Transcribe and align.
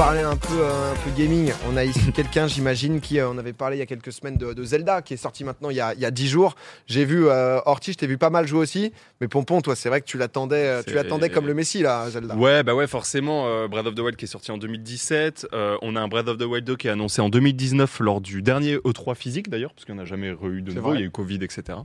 parler 0.00 0.22
un 0.22 0.36
peu, 0.36 0.54
euh, 0.54 0.92
un 0.92 0.96
peu 0.96 1.10
gaming, 1.10 1.52
on 1.70 1.76
a 1.76 1.84
ici 1.84 2.10
quelqu'un, 2.12 2.46
j'imagine, 2.46 3.02
qui 3.02 3.20
euh, 3.20 3.28
on 3.28 3.36
avait 3.36 3.52
parlé 3.52 3.76
il 3.76 3.80
y 3.80 3.82
a 3.82 3.86
quelques 3.86 4.12
semaines 4.12 4.38
de, 4.38 4.54
de 4.54 4.64
Zelda, 4.64 5.02
qui 5.02 5.12
est 5.12 5.18
sorti 5.18 5.44
maintenant 5.44 5.68
il 5.68 5.76
y 5.76 5.80
a, 5.82 5.92
il 5.92 6.00
y 6.00 6.06
a 6.06 6.10
10 6.10 6.26
jours. 6.26 6.54
J'ai 6.86 7.04
vu 7.04 7.26
euh, 7.28 7.60
Orti, 7.66 7.92
je 7.92 7.98
t'ai 7.98 8.06
vu 8.06 8.16
pas 8.16 8.30
mal 8.30 8.46
jouer 8.46 8.60
aussi, 8.60 8.94
mais 9.20 9.28
Pompon, 9.28 9.60
toi, 9.60 9.76
c'est 9.76 9.90
vrai 9.90 10.00
que 10.00 10.06
tu 10.06 10.16
l'attendais, 10.16 10.56
euh, 10.56 10.82
tu 10.86 10.94
l'attendais 10.94 11.28
comme 11.28 11.46
le 11.46 11.52
Messi 11.52 11.82
là, 11.82 12.08
Zelda. 12.08 12.34
Ouais, 12.34 12.62
bah 12.62 12.74
ouais, 12.74 12.86
forcément, 12.86 13.46
euh, 13.46 13.68
Breath 13.68 13.88
of 13.88 13.94
the 13.94 13.98
Wild 13.98 14.16
qui 14.16 14.24
est 14.24 14.28
sorti 14.28 14.50
en 14.50 14.56
2017. 14.56 15.48
euh, 15.52 15.76
on 15.82 15.94
a 15.96 16.00
un 16.00 16.08
Breath 16.08 16.28
of 16.28 16.38
the 16.38 16.44
Wild 16.44 16.64
2 16.64 16.76
qui 16.76 16.88
est 16.88 16.92
annoncé 16.92 17.20
en 17.20 17.28
2019 17.28 18.00
lors 18.00 18.22
du 18.22 18.40
dernier 18.40 18.76
E3 18.76 19.14
physique 19.14 19.50
d'ailleurs, 19.50 19.74
parce 19.74 19.84
qu'il 19.84 19.94
n'y 19.94 20.00
en 20.00 20.04
a 20.04 20.06
jamais 20.06 20.28
eu 20.28 20.62
de 20.62 20.72
nouveau, 20.72 20.88
vrai. 20.88 20.96
il 20.96 21.00
y 21.00 21.04
a 21.04 21.06
eu 21.08 21.10
Covid, 21.10 21.40
etc. 21.42 21.76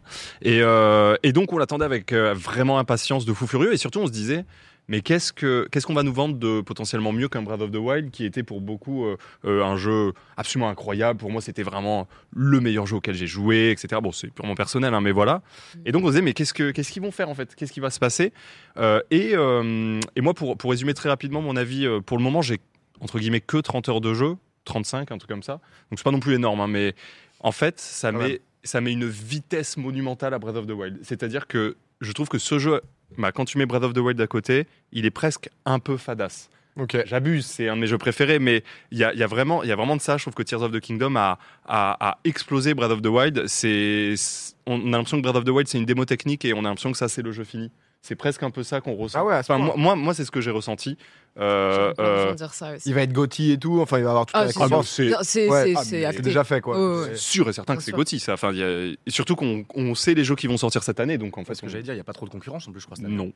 Et, 0.42 0.60
et 0.60 1.34
donc 1.34 1.52
on 1.52 1.58
l'attendait 1.58 1.84
avec 1.84 2.14
vraiment 2.14 2.80
impatience 2.80 3.26
de 3.26 3.34
fou 3.34 3.46
furieux, 3.46 3.74
et 3.74 3.78
surtout 3.78 4.00
on 4.00 4.08
se 4.08 4.14
disait, 4.14 4.46
mais 4.88 5.02
qu'est-ce 5.02 5.34
que 5.34 5.68
qu'est-ce 5.72 5.88
qu'on 5.88 5.94
va 5.94 6.04
nous 6.04 6.14
vendre 6.14 6.36
de 6.38 6.62
potentiellement 6.62 7.12
mieux 7.12 7.28
qu'un 7.28 7.42
Breath 7.42 7.62
of 7.62 7.72
the 7.72 7.78
Wild 7.78 8.12
qui 8.12 8.26
était 8.26 8.44
pour 8.44 8.62
beaucoup 8.62 9.06
euh, 9.06 9.18
euh, 9.46 9.64
un 9.64 9.78
jeu 9.78 10.14
absolument 10.38 10.70
incroyable. 10.70 11.20
Pour 11.20 11.32
moi, 11.32 11.42
c'était 11.42 11.64
vraiment 11.64 12.08
le 12.32 12.60
meilleur 12.60 12.86
jeu 12.86 12.98
auquel 12.98 13.16
j'ai 13.16 13.28
joué, 13.28 13.72
etc. 13.72 14.00
Bon, 14.02 14.12
c'est 14.12 14.32
purement 14.32 14.56
personnel, 14.56 14.94
hein, 14.94 15.02
mais 15.02 15.12
voilà. 15.12 15.42
Et 15.86 15.92
donc 15.92 16.04
on 16.04 16.08
se 16.08 16.12
disait, 16.12 16.22
mais 16.22 16.34
qu'est-ce 16.34 16.54
que 16.54 16.72
qu'est-ce 16.72 16.92
qu'ils 16.92 17.02
vont 17.02 17.12
faire 17.12 17.30
en 17.30 17.36
fait? 17.36 17.56
Qu'est-ce 17.56 17.74
qui 17.74 17.80
va 17.80 17.90
se 17.90 18.00
passer? 18.00 18.34
Euh, 18.78 19.02
et, 19.12 19.32
euh, 19.34 20.00
et 20.16 20.22
moi, 20.22 20.34
pour, 20.34 20.58
pour 20.58 20.72
résumer 20.72 20.94
très 20.94 21.10
rapidement 21.10 21.42
mon 21.42 21.56
avis, 21.56 21.86
euh, 21.86 22.02
pour 22.02 22.18
le 22.18 22.24
moment, 22.24 22.42
j'ai 22.42 22.60
entre 23.00 23.20
guillemets 23.20 23.42
que 23.42 23.58
30 23.58 23.90
heures 23.90 24.02
de 24.02 24.14
jeu, 24.14 24.36
35, 24.66 25.12
un 25.12 25.18
truc 25.18 25.30
comme 25.30 25.44
ça. 25.44 25.54
Donc 25.90 25.98
c'est 25.98 26.04
pas 26.04 26.12
non 26.12 26.20
plus 26.20 26.36
énorme, 26.36 26.62
hein, 26.62 26.68
mais 26.68 26.96
en 27.40 27.52
fait, 27.52 27.80
ça 27.80 28.12
met, 28.12 28.42
ça 28.64 28.82
met 28.82 28.94
une 28.94 29.08
vitesse 29.08 29.78
monumentale 29.78 30.34
à 30.34 30.40
Breath 30.40 30.56
of 30.56 30.68
the 30.68 30.72
Wild. 30.72 31.00
C'est-à-dire 31.04 31.48
que 31.48 31.78
je 32.02 32.12
trouve 32.12 32.28
que 32.28 32.38
ce 32.38 32.60
jeu, 32.60 32.82
bah, 33.18 33.32
quand 33.32 33.46
tu 33.46 33.58
mets 33.58 33.66
Breath 33.66 33.84
of 33.84 33.94
the 33.94 33.98
Wild 34.00 34.20
à 34.22 34.28
côté, 34.28 34.68
il 34.92 35.06
est 35.06 35.12
presque 35.12 35.50
un 35.66 35.80
peu 35.80 35.98
fadasse. 35.98 36.50
Ok. 36.78 36.98
J'abuse, 37.06 37.46
c'est 37.46 37.70
un 37.70 37.76
de 37.78 37.82
mes 37.82 37.88
jeux 37.88 37.98
préférés, 37.98 38.38
mais 38.38 38.62
il 38.92 38.98
y 38.98 39.02
y, 39.02 39.24
a 39.24 39.28
vraiment- 39.28 39.64
il 39.64 39.70
y 39.70 39.72
a 39.72 39.78
vraiment 39.78 39.96
de 39.96 40.02
ça. 40.02 40.18
Je 40.18 40.24
trouve 40.26 40.34
que 40.34 40.44
Tears 40.44 40.62
of 40.62 40.74
the 40.74 40.82
Kingdom 40.82 41.16
a, 41.16 41.40
a, 41.66 42.10
a 42.10 42.18
explosé 42.26 42.74
Breath 42.74 42.92
of 42.92 43.02
the 43.02 43.08
Wild. 43.08 43.48
C'est, 43.48 44.16
c'est- 44.18 44.56
on 44.66 44.82
a 44.88 44.98
l'impression 44.98 45.18
que 45.18 45.22
Breath 45.24 45.38
of 45.38 45.46
the 45.46 45.50
Wild, 45.50 45.68
c'est 45.70 45.78
une 45.78 45.86
démo 45.86 46.04
technique 46.04 46.44
et 46.44 46.54
on 46.54 46.60
a 46.60 46.64
l'impression 46.64 46.92
que 46.92 46.98
ça, 46.98 47.08
c'est 47.08 47.22
le 47.22 47.32
jeu 47.32 47.46
fini. 47.46 47.72
C'est 48.08 48.16
presque 48.16 48.44
un 48.44 48.52
peu 48.52 48.62
ça 48.62 48.82
qu'on 48.82 48.94
ressent. 48.94 49.18
Ah 49.20 49.26
ouais, 49.26 49.34
à 49.34 49.42
ce 49.42 49.52
Enfin, 49.52 49.58
point. 49.66 49.74
moi, 49.76 49.96
moi, 49.96 49.96
moi, 49.96 50.14
c'est 50.14 50.26
ce 50.26 50.30
que 50.30 50.40
j'ai 50.40 50.52
ressenti. 50.52 50.96
Euh, 51.40 51.92
de 51.96 52.02
euh, 52.02 52.28
gens 52.30 52.36
dire 52.36 52.54
ça 52.54 52.76
aussi. 52.76 52.88
Il 52.88 52.94
va 52.94 53.02
être 53.02 53.12
Gotti 53.12 53.52
et 53.52 53.58
tout, 53.58 53.82
enfin 53.82 53.98
il 53.98 54.04
va 54.04 54.12
avoir 54.12 54.28
toute 54.28 54.36
Ah, 54.36 54.46
la 54.46 54.52
c'est 54.84 55.12
ah 55.14 55.24
c'est 55.24 55.50
Ouais. 55.50 55.74
Ah, 56.06 56.12
déjà 56.22 56.44
fait 56.44 56.62
quoi. 56.62 57.02
Ouais. 57.08 57.16
sûr 57.16 57.50
et 57.50 57.54
certain 57.54 57.74
Bien 57.74 57.78
que 57.80 57.84
c'est. 57.84 57.92
Gotti. 57.94 58.20
Ça. 58.20 58.34
Enfin, 58.34 58.52
il 58.52 58.60
y 58.60 58.64
a- 58.64 58.84
et 58.86 58.98
surtout 59.10 59.36
qu'on 59.36 59.66
on 59.74 59.96
sait 59.96 60.14
les 60.14 60.24
jeux 60.24 60.36
qui 60.36 60.46
vont 60.46 60.58
sortir 60.58 60.84
cette 60.84 61.00
année, 61.00 61.18
donc 61.18 61.36
en 61.40 61.42
fait, 61.42 61.48
Parce 61.48 61.62
que 61.62 61.68
j'allais 61.68 61.82
dire, 61.84 61.94
il 61.94 61.98
n'y 61.98 62.02
a 62.02 62.06
pas 62.06 62.14
trop 62.14 62.28
de 62.28 62.32
concurrence 62.32 62.68
en 62.68 62.72
plus, 62.72 62.80
je 62.80 62.86
crois. 62.86 62.96
cette 62.96 63.06
année. 63.08 63.16
non. 63.16 63.34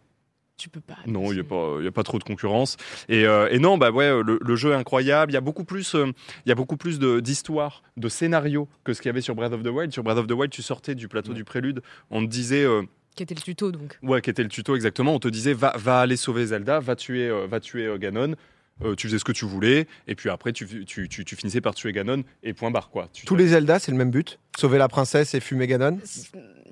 Tu 0.58 0.70
peux 0.70 0.82
pas. 0.82 0.98
Non, 1.08 1.32
il 1.32 1.36
n'y 1.36 1.40
a, 1.40 1.44
pas- 1.46 1.82
y 1.82 1.88
a 1.88 1.92
pas 1.92 2.04
trop 2.04 2.20
de 2.20 2.24
concurrence. 2.26 2.76
Et, 3.08 3.26
euh, 3.26 3.48
et 3.50 3.60
non, 3.60 3.78
bah 3.78 3.92
ouais, 3.92 4.10
le, 4.24 4.38
le 4.42 4.56
jeu 4.58 4.72
est 4.72 4.76
incroyable. 4.76 5.32
Il 5.32 5.36
y 5.36 5.38
a 5.38 5.42
beaucoup 5.42 5.64
plus, 5.64 5.96
euh, 5.96 6.12
il 6.46 6.50
y 6.50 6.52
a 6.52 6.56
beaucoup 6.56 6.76
plus 6.78 7.00
de- 7.00 7.22
d'histoires, 7.22 7.82
de, 7.98 8.08
scénarios 8.10 8.68
que 8.84 8.94
ce 8.94 9.02
qu'il 9.02 9.08
y 9.08 9.12
avait 9.12 9.22
sur 9.22 9.36
Breath 9.36 9.54
of 9.54 9.64
the 9.64 9.68
Wild. 9.70 9.94
Sur 9.94 10.04
Breath 10.04 10.18
of 10.18 10.28
the 10.28 10.34
Wild, 10.34 10.52
tu 10.52 10.62
sortais 10.62 10.96
du 10.96 11.08
plateau 11.08 11.30
Ouais. 11.30 11.36
du 11.36 11.46
prélude, 11.46 11.82
on 12.12 12.22
te 12.22 12.30
disait, 12.30 12.66
euh, 12.66 12.84
Qui 13.16 13.24
était 13.24 13.36
le 13.36 13.42
tuto 13.42 13.72
donc. 13.72 13.98
ouais, 14.02 14.22
qui 14.22 14.30
était 14.30 14.44
le 14.44 14.50
tuto 14.50 14.76
exactement, 14.76 15.14
on 15.16 15.20
te 15.20 15.28
disait, 15.28 15.54
va, 15.54 15.74
va 15.78 16.00
aller 16.02 16.16
sauver 16.18 16.46
Zelda, 16.48 16.80
va 16.80 16.96
tuer, 16.96 17.28
euh, 17.28 17.48
va 17.48 17.60
tuer 17.60 17.86
euh, 17.86 17.98
Ganon. 17.98 18.36
Euh, 18.82 18.96
tu 18.96 19.08
faisais 19.08 19.20
ce 19.20 19.26
que 19.26 19.34
tu 19.34 19.44
voulais, 19.44 19.88
et 20.08 20.16
puis 20.16 20.30
après, 20.30 20.54
tu, 20.54 20.86
tu, 20.86 21.10
tu- 21.10 21.26
tu 21.26 21.36
finissais 21.36 21.60
par 21.60 21.76
tuer 21.76 21.92
Ganon, 21.92 22.24
et 22.44 22.54
point 22.54 22.72
barre, 22.72 22.90
quoi. 22.90 23.10
Tu- 23.12 23.26
Tous 23.26 23.36
les 23.36 23.50
Zelda, 23.50 23.78
c'est 23.78 23.92
le 23.92 23.98
même 23.98 24.10
but? 24.10 24.40
Sauver 24.58 24.78
la 24.78 24.88
princesse 24.88 25.34
et 25.34 25.42
fumer 25.42 25.68
Ganon? 25.68 26.00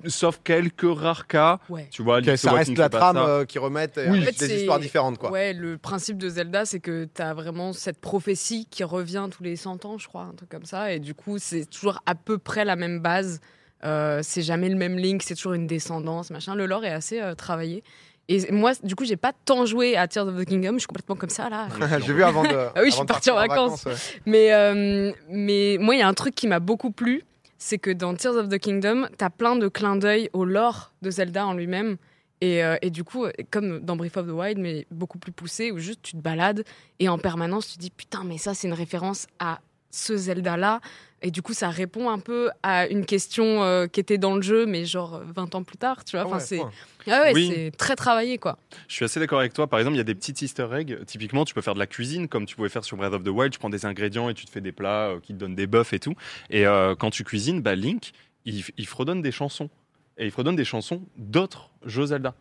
Sauf 0.06 0.40
quelques 0.42 0.86
rares 0.88 1.26
cas, 1.26 1.58
Ouais. 1.68 1.86
tu 1.90 2.02
vois, 2.02 2.22
ça 2.36 2.52
reste 2.52 2.78
la 2.78 2.88
trame 2.88 3.16
euh, 3.18 3.44
qui 3.44 3.58
remettent 3.58 4.00
Oui. 4.08 4.20
En 4.20 4.22
fait, 4.22 4.38
des 4.46 4.54
histoires 4.60 4.78
différentes 4.78 5.18
quoi. 5.18 5.30
Ouais, 5.30 5.52
le 5.52 5.76
principe 5.76 6.16
de 6.18 6.28
Zelda, 6.30 6.64
c'est 6.64 6.80
que 6.80 7.06
tu 7.12 7.20
as 7.20 7.34
vraiment 7.34 7.72
cette 7.74 8.00
prophétie 8.00 8.66
qui 8.70 8.84
revient 8.84 9.28
tous 9.30 9.42
les 9.42 9.56
100 9.56 9.84
ans, 9.84 9.98
je 9.98 10.06
crois, 10.08 10.22
un 10.22 10.34
truc 10.34 10.48
comme 10.48 10.64
ça. 10.64 10.92
Et 10.94 11.00
du 11.00 11.14
coup, 11.14 11.38
c'est 11.38 11.66
toujours 11.68 12.00
à 12.06 12.14
peu 12.14 12.38
près 12.38 12.64
la 12.64 12.76
même 12.76 13.00
base. 13.00 13.40
Euh, 13.84 14.20
c'est 14.22 14.42
jamais 14.42 14.68
le 14.68 14.76
même 14.76 14.98
Link, 14.98 15.22
c'est 15.22 15.34
toujours 15.34 15.52
une 15.52 15.66
descendance, 15.66 16.30
machin. 16.30 16.54
Le 16.54 16.66
lore 16.66 16.84
est 16.84 16.92
assez 16.92 17.20
euh, 17.20 17.34
travaillé. 17.34 17.82
Et 18.30 18.52
moi, 18.52 18.72
du 18.82 18.94
coup, 18.94 19.04
j'ai 19.04 19.16
pas 19.16 19.32
tant 19.32 19.64
joué 19.64 19.96
à 19.96 20.06
Tears 20.06 20.28
of 20.28 20.36
the 20.36 20.44
Kingdom. 20.44 20.74
Je 20.74 20.80
suis 20.80 20.86
complètement 20.86 21.16
comme 21.16 21.30
ça, 21.30 21.48
là. 21.48 21.68
J'ai 22.06 22.12
vu 22.12 22.22
avant 22.22 22.42
de. 22.42 22.48
Ah 22.74 22.80
oui, 22.82 22.90
je 22.90 22.96
suis 22.96 23.06
partie 23.06 23.30
en 23.30 23.36
vacances. 23.36 23.86
ouais. 23.86 23.94
Mais, 24.26 24.52
euh, 24.52 25.12
mais 25.30 25.78
moi, 25.80 25.94
il 25.94 25.98
y 25.98 26.02
a 26.02 26.08
un 26.08 26.14
truc 26.14 26.34
qui 26.34 26.46
m'a 26.46 26.60
beaucoup 26.60 26.90
plu, 26.90 27.24
c'est 27.56 27.78
que 27.78 27.90
dans 27.90 28.14
Tears 28.14 28.36
of 28.36 28.48
the 28.50 28.58
Kingdom, 28.58 29.06
t'as 29.16 29.30
plein 29.30 29.56
de 29.56 29.66
clins 29.68 29.96
d'œil 29.96 30.28
au 30.34 30.44
lore 30.44 30.92
de 31.00 31.10
Zelda 31.10 31.46
en 31.46 31.54
lui-même. 31.54 31.96
Et, 32.40 32.62
euh, 32.62 32.76
et 32.82 32.90
du 32.90 33.02
coup, 33.02 33.26
comme 33.50 33.80
dans 33.80 33.96
Breath 33.96 34.16
of 34.18 34.26
the 34.26 34.30
Wild, 34.30 34.58
mais 34.58 34.86
beaucoup 34.90 35.18
plus 35.18 35.32
poussé, 35.32 35.72
où 35.72 35.78
juste 35.78 36.02
tu 36.02 36.12
te 36.12 36.22
balades 36.22 36.64
et 37.00 37.08
en 37.08 37.18
permanence 37.18 37.66
tu 37.66 37.76
te 37.76 37.80
dis 37.80 37.90
putain, 37.90 38.22
mais 38.24 38.38
ça 38.38 38.54
c'est 38.54 38.68
une 38.68 38.74
référence 38.74 39.26
à 39.40 39.58
ce 39.90 40.16
Zelda-là. 40.16 40.80
Et 41.20 41.32
du 41.32 41.42
coup, 41.42 41.52
ça 41.52 41.68
répond 41.68 42.10
un 42.10 42.20
peu 42.20 42.48
à 42.62 42.86
une 42.86 43.04
question 43.04 43.64
euh, 43.64 43.88
qui 43.88 43.98
était 43.98 44.18
dans 44.18 44.36
le 44.36 44.42
jeu, 44.42 44.66
mais 44.66 44.84
genre 44.84 45.20
20 45.34 45.56
ans 45.56 45.64
plus 45.64 45.76
tard, 45.76 46.04
tu 46.04 46.12
vois. 46.16 46.20
Ah 46.20 46.26
Enfin, 46.28 46.36
ouais, 46.36 46.42
c'est 46.44 46.56
point. 46.58 46.70
ah 47.08 47.22
ouais, 47.22 47.32
Oui. 47.34 47.50
c'est 47.52 47.70
très 47.76 47.96
travaillé, 47.96 48.38
quoi. 48.38 48.56
Je 48.86 48.94
suis 48.94 49.04
assez 49.04 49.18
d'accord 49.18 49.40
avec 49.40 49.52
toi. 49.52 49.66
Par 49.66 49.80
exemple, 49.80 49.96
il 49.96 49.98
y 49.98 50.00
a 50.00 50.04
des 50.04 50.14
petits 50.14 50.44
easter 50.44 50.68
eggs. 50.72 51.04
Typiquement, 51.06 51.44
tu 51.44 51.54
peux 51.54 51.60
faire 51.60 51.74
de 51.74 51.80
la 51.80 51.88
cuisine 51.88 52.28
comme 52.28 52.46
tu 52.46 52.54
pouvais 52.54 52.68
faire 52.68 52.84
sur 52.84 52.96
Breath 52.96 53.14
of 53.14 53.24
the 53.24 53.28
Wild. 53.30 53.52
Tu 53.52 53.58
prends 53.58 53.68
des 53.68 53.84
ingrédients 53.84 54.28
et 54.28 54.34
tu 54.34 54.44
te 54.44 54.50
fais 54.50 54.60
des 54.60 54.70
plats 54.70 55.08
euh, 55.08 55.20
qui 55.20 55.32
te 55.34 55.38
donnent 55.38 55.56
des 55.56 55.66
buffs 55.66 55.92
et 55.92 55.98
tout. 55.98 56.14
Et 56.50 56.66
euh, 56.68 56.94
quand 56.94 57.10
tu 57.10 57.24
cuisines, 57.24 57.62
bah, 57.62 57.74
Link, 57.74 58.12
il, 58.44 58.62
il 58.76 58.86
fredonne 58.86 59.20
des 59.20 59.32
chansons. 59.32 59.70
Et 60.18 60.24
il 60.26 60.30
fredonne 60.30 60.54
des 60.56 60.64
chansons 60.64 61.02
d'autres 61.16 61.70
jeux 61.84 62.06
Zelda. 62.06 62.34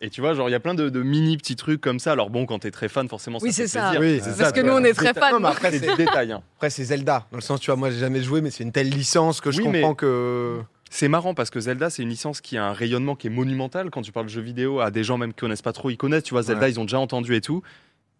Et 0.00 0.10
tu 0.10 0.20
vois, 0.20 0.32
genre, 0.34 0.48
il 0.48 0.52
y 0.52 0.54
a 0.54 0.60
plein 0.60 0.74
de, 0.74 0.88
de 0.90 1.02
mini 1.02 1.36
petits 1.36 1.56
trucs 1.56 1.80
comme 1.80 1.98
ça. 1.98 2.12
Alors 2.12 2.30
bon, 2.30 2.46
quand 2.46 2.60
t'es 2.60 2.70
très 2.70 2.88
fan, 2.88 3.08
forcément, 3.08 3.40
ça 3.40 3.44
Oui, 3.44 3.52
fait 3.52 3.62
c'est 3.66 3.78
ça. 3.78 3.90
plaisir. 3.90 4.00
Oui, 4.00 4.20
C'est 4.22 4.30
c'est 4.30 4.38
Parce 4.38 4.50
ça, 4.50 4.52
que 4.52 4.60
nous, 4.60 4.72
on 4.72 4.84
est 4.84 4.92
très 4.94 5.12
non, 5.32 5.40
mais 5.40 5.48
après, 5.48 5.72
C'est 5.72 5.80
des 5.80 5.96
détails. 5.96 6.30
hein. 6.32 6.42
après, 6.56 6.70
c'est 6.70 6.84
Zelda. 6.84 7.26
Dans 7.32 7.38
le 7.38 7.42
sens, 7.42 7.58
tu 7.60 7.66
vois, 7.70 7.76
moi 7.76 7.90
j'ai 7.90 7.98
jamais 7.98 8.22
joué, 8.22 8.40
mais 8.40 8.50
c'est 8.50 8.62
une 8.62 8.70
telle 8.72 8.88
licence 8.90 9.40
que 9.40 9.50
je 9.50 9.60
Oui, 9.60 9.68
mais- 9.68 9.80
comprends 9.80 9.94
que. 9.94 10.60
C'est 10.90 11.08
marrant 11.08 11.34
parce 11.34 11.50
que 11.50 11.60
Zelda, 11.60 11.90
c'est 11.90 12.02
une 12.02 12.08
licence 12.08 12.40
qui 12.40 12.56
a 12.56 12.64
un 12.64 12.72
rayonnement 12.72 13.14
qui 13.14 13.26
est 13.26 13.30
monumental. 13.30 13.90
Quand 13.90 14.00
tu 14.00 14.10
parles 14.10 14.24
de 14.26 14.30
jeux 14.30 14.40
vidéo 14.40 14.80
à 14.80 14.90
des 14.90 15.04
gens 15.04 15.18
même 15.18 15.34
qui 15.34 15.40
connaissent 15.40 15.60
pas 15.62 15.74
trop, 15.74 15.90
ils 15.90 15.98
connaissent. 15.98 16.22
Tu 16.22 16.32
vois, 16.32 16.42
Zelda, 16.42 16.62
Ouais. 16.62 16.70
ils 16.70 16.80
ont 16.80 16.84
déjà 16.84 16.98
entendu 16.98 17.34
et 17.34 17.42
tout. 17.42 17.62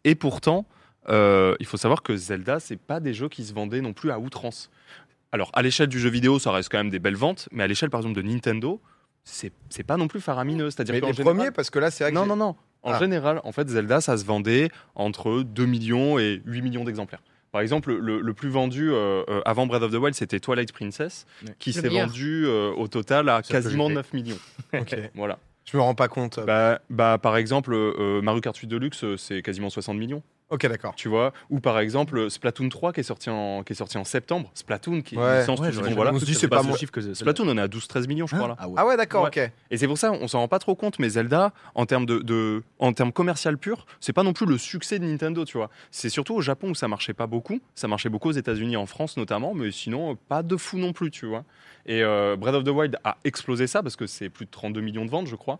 Et 0.05 0.15
pourtant, 0.15 0.67
euh, 1.09 1.55
il 1.61 1.67
faut 1.67 1.79
savoir 1.79 2.03
que 2.03 2.15
Zelda, 2.17 2.61
c'est 2.61 2.77
pas 2.77 3.01
des 3.01 3.15
jeux 3.15 3.31
qui 3.31 3.45
se 3.45 3.55
vendaient 3.55 3.81
non 3.81 3.95
plus 3.95 4.11
à 4.11 4.19
outrance. 4.19 4.69
Alors, 5.33 5.51
à 5.55 5.63
l'échelle 5.63 5.87
du 5.87 5.99
jeu 5.99 6.11
vidéo, 6.11 6.39
ça 6.39 6.51
reste 6.53 6.71
quand 6.71 6.77
même 6.79 6.91
des 6.91 6.99
belles 6.99 7.17
ventes, 7.17 7.49
mais 7.53 7.63
à 7.63 7.67
l'échelle, 7.67 7.89
par 7.89 8.01
exemple, 8.01 8.17
de 8.17 8.23
Nintendo, 8.23 8.83
c'est 9.69 9.83
pas 9.85 9.97
non 9.97 10.09
plus 10.09 10.21
faramineux. 10.21 10.71
C'est-à-dire 10.71 10.95
les 10.95 11.01
général- 11.01 11.25
premiers, 11.25 11.51
parce 11.51 11.71
que 11.71 11.79
là, 11.79 11.91
c'est. 11.91 12.11
Non, 12.11 12.27
non, 12.27 12.37
non. 12.37 12.57
En 12.83 12.93
Ah. 12.93 12.99
général, 12.99 13.41
en 13.45 13.53
fait, 13.53 13.69
Zelda, 13.69 14.01
ça 14.01 14.17
se 14.17 14.25
vendait 14.25 14.71
entre 14.95 15.43
2 15.43 15.67
millions 15.67 16.19
et 16.19 16.41
8 16.47 16.63
millions 16.63 16.85
d'exemplaires. 16.85 17.23
Par 17.51 17.61
exemple, 17.61 17.93
le, 17.95 18.21
le 18.21 18.35
plus 18.35 18.51
vendu 18.51 18.91
euh, 18.93 19.25
euh, 19.29 19.41
avant 19.45 19.67
Breath 19.67 19.83
of 19.83 19.91
the 19.91 19.95
Wild, 19.97 20.15
c'était 20.15 20.39
Twilight 20.39 20.73
Princess, 20.73 21.27
qui 21.59 21.73
s'est 21.73 21.89
vendu 21.89 22.45
euh, 22.47 22.71
au 22.77 22.87
total 22.89 23.29
à 23.31 23.43
quasiment 23.43 23.85
j'ai 23.89 23.95
fait. 23.95 23.95
9 23.97 24.13
millions. 24.13 24.39
Ok. 24.75 24.97
Voilà. 25.15 25.39
Je 25.65 25.77
me 25.77 25.83
rends 25.83 25.95
pas 25.95 26.09
compte. 26.09 26.41
Bah, 26.47 26.81
bah, 26.89 27.19
par 27.21 27.37
exemple, 27.37 27.73
euh, 27.75 28.23
Mario 28.23 28.41
Kart 28.41 28.57
8 28.57 28.67
Deluxe, 28.69 29.05
c'est 29.17 29.43
quasiment 29.43 29.71
60 29.71 29.99
millions, 29.99 30.23
Ok, 30.51 30.67
d'accord. 30.67 30.95
tu 30.95 31.09
vois. 31.09 31.33
Ou 31.51 31.61
par 31.61 31.79
exemple, 31.79 32.31
Splatoon 32.31 32.69
3 32.71 32.93
qui 32.95 33.01
est 33.01 33.03
sorti 33.03 33.29
en, 33.29 33.63
qui 33.63 33.75
est 33.75 33.77
sorti 33.77 33.99
en 33.99 34.05
septembre. 34.05 34.51
Splatoon 34.55 35.03
qui 35.03 35.17
Ouais. 35.17 35.41
licence, 35.41 35.61
Ouais, 35.61 35.71
bon, 35.73 35.95
voilà. 35.95 36.13
On 36.15 36.19
se 36.19 36.25
dit, 36.25 36.35
c'est 36.35 36.41
ça 36.43 36.49
pas 36.49 36.63
mon- 36.63 36.75
chiffre 36.75 36.91
que 36.93 37.01
Zelda. 37.03 37.17
Splatoon, 37.19 37.49
on 37.49 37.59
est 37.59 37.61
à 37.61 37.69
12-13 37.69 38.07
millions, 38.09 38.27
je 38.27 38.35
crois, 38.35 38.49
là. 38.49 38.57
Ah 38.59 38.67
ouais. 38.69 38.75
Ah 38.79 38.87
ouais, 38.87 38.97
d'accord, 38.97 39.25
Ouais. 39.25 39.29
ok. 39.29 39.53
Et 39.71 39.77
c'est 39.77 39.87
pour 39.87 39.99
ça, 39.99 40.11
on 40.13 40.27
s'en 40.27 40.39
rend 40.41 40.49
pas 40.49 40.59
trop 40.59 40.75
compte, 40.75 40.99
mais 40.99 41.11
Zelda, 41.11 41.53
en 41.75 41.85
termes 41.85 42.07
de, 42.07 42.21
de- 42.21 42.63
en 42.79 42.93
termes 42.95 43.13
commercial 43.13 43.59
pur, 43.59 43.85
c'est 44.01 44.13
pas 44.15 44.23
non 44.23 44.33
plus 44.33 44.47
le 44.47 44.57
succès 44.57 44.99
de 44.99 45.05
Nintendo, 45.05 45.45
tu 45.45 45.59
vois. 45.59 45.69
C'est 45.91 46.09
surtout 46.09 46.35
au 46.35 46.41
Japon 46.41 46.71
où 46.71 46.75
ça 46.75 46.89
marchait 46.89 47.15
pas 47.15 47.27
beaucoup. 47.27 47.61
Ça 47.75 47.87
marchait 47.89 48.09
beaucoup 48.09 48.29
aux 48.29 48.33
États-Unis, 48.33 48.77
en 48.79 48.87
France 48.87 49.17
notamment, 49.19 49.53
mais 49.55 49.71
sinon 49.71 50.17
pas 50.17 50.43
de 50.43 50.57
fou 50.57 50.79
non 50.79 50.93
plus, 50.95 51.11
tu 51.11 51.27
vois. 51.27 51.45
Et 51.85 52.03
euh, 52.03 52.37
Breath 52.37 52.55
of 52.55 52.65
the 52.65 52.69
Wild 52.69 52.97
a 53.05 53.19
explosé 53.25 53.67
ça 53.67 53.83
parce 53.83 53.97
que 53.97 54.07
c'est 54.07 54.29
plus 54.31 54.47
de 54.47 54.51
32 54.51 54.81
millions 54.81 55.05
de 55.05 55.11
ventes, 55.11 55.27
je 55.27 55.37
crois. 55.37 55.59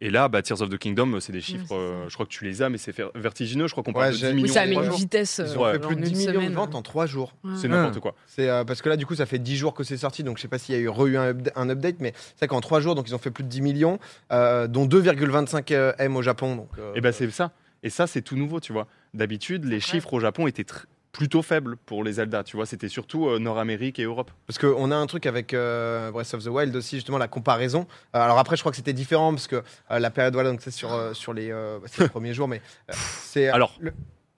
Et 0.00 0.10
là, 0.10 0.28
bah, 0.28 0.42
Tears 0.42 0.60
of 0.60 0.68
the 0.70 0.76
Kingdom, 0.76 1.18
c'est 1.20 1.32
des 1.32 1.40
chiffres, 1.40 1.72
euh, 1.74 2.06
je 2.08 2.14
crois 2.14 2.26
que 2.26 2.30
tu 2.30 2.44
les 2.44 2.62
as, 2.62 2.68
mais 2.68 2.78
c'est 2.78 2.94
vertigineux. 3.14 3.68
Je 3.68 3.72
crois 3.72 3.84
qu'on 3.84 3.92
Ouais, 3.92 4.00
parle 4.00 4.12
de 4.12 4.16
j'ai- 4.18 4.26
10 4.26 4.32
Oui, 4.34 4.34
Oui, 4.34 4.42
millions 4.42 4.54
ça 4.54 4.66
met 4.66 4.72
trois 4.72 4.82
une 4.84 4.88
jours. 4.90 4.98
vitesse. 4.98 5.40
Ils 5.44 5.50
euh, 5.52 5.56
ont 5.58 5.62
Ouais. 5.64 5.72
fait 5.72 5.78
plus 5.78 5.86
en 5.86 5.90
de 5.92 5.94
une 5.96 6.02
10 6.04 6.14
millions 6.18 6.32
semaine. 6.34 6.50
de 6.50 6.54
ventes 6.54 6.74
en 6.74 6.82
3 6.82 7.06
jours. 7.06 7.34
Ouais. 7.44 7.52
C'est 7.56 7.68
n'importe 7.68 8.00
quoi. 8.00 8.14
C'est 8.26 8.50
euh, 8.50 8.64
parce 8.64 8.82
que 8.82 8.88
là, 8.88 8.96
du 8.96 9.06
coup, 9.06 9.14
ça 9.14 9.24
fait 9.24 9.38
10 9.38 9.56
jours 9.56 9.72
que 9.72 9.84
c'est 9.84 9.96
sorti, 9.96 10.22
donc 10.24 10.36
je 10.36 10.42
sais 10.42 10.48
pas 10.48 10.58
s'il 10.58 10.74
y 10.74 10.78
a 10.78 10.80
eu 10.80 10.88
re- 10.88 11.06
eu 11.08 11.16
un, 11.16 11.32
upda- 11.32 11.52
un 11.56 11.70
update, 11.70 11.96
mais 12.00 12.12
c'est 12.36 12.48
qu'en 12.48 12.60
3 12.60 12.80
jours, 12.80 12.94
donc 12.96 13.08
ils 13.08 13.14
ont 13.14 13.18
fait 13.18 13.30
plus 13.30 13.44
de 13.44 13.48
10 13.48 13.60
millions, 13.62 13.98
euh, 14.32 14.66
dont 14.66 14.84
2,25 14.86 15.70
euh, 15.72 15.92
M 15.98 16.16
au 16.16 16.22
Japon. 16.22 16.56
Donc, 16.56 16.68
euh, 16.78 16.92
Et 16.96 17.00
ben 17.00 17.12
c'est 17.12 17.30
ça. 17.30 17.52
Et 17.82 17.90
ça, 17.90 18.06
c'est 18.06 18.22
tout 18.22 18.36
nouveau, 18.36 18.60
tu 18.60 18.72
vois. 18.72 18.86
D'habitude, 19.14 19.64
les 19.64 19.78
chiffres 19.78 20.12
au 20.14 20.20
Japon 20.20 20.46
étaient 20.48 20.62
tr- 20.64 20.84
plutôt 21.14 21.40
faibles 21.42 21.76
pour 21.86 22.04
les 22.04 22.12
Zelda, 22.14 22.42
tu 22.44 22.56
vois. 22.56 22.66
C'était 22.66 22.88
surtout 22.90 23.28
euh, 23.28 23.38
Nord-Amérique 23.38 23.98
et 23.98 24.02
Europe. 24.02 24.30
Parce 24.46 24.58
qu'on 24.58 24.90
a 24.90 24.96
un 24.96 25.06
truc 25.06 25.24
avec 25.24 25.54
euh, 25.54 26.10
Breath 26.10 26.34
of 26.34 26.44
the 26.44 26.48
Wild 26.48 26.74
aussi, 26.76 26.96
justement, 26.96 27.16
la 27.18 27.28
comparaison. 27.28 27.86
Euh, 28.14 28.18
alors 28.20 28.38
après, 28.38 28.56
je 28.56 28.62
crois 28.62 28.72
que 28.72 28.76
c'était 28.76 28.92
différent 28.92 29.32
parce 29.32 29.46
que 29.46 29.62
euh, 29.90 29.98
la 29.98 30.10
période, 30.10 30.34
voilà, 30.34 30.50
donc 30.50 30.60
c'est 30.60 30.70
sur, 30.72 30.92
euh, 30.92 31.14
sur 31.14 31.32
les, 31.32 31.50
bah, 31.50 32.08
premiers 32.08 32.34
jours, 32.34 32.48
mais 32.48 32.60
euh, 32.90 32.94
c'est 33.22 33.48
euh, 33.48 33.54
Alors, 33.54 33.74
le- 33.80 33.94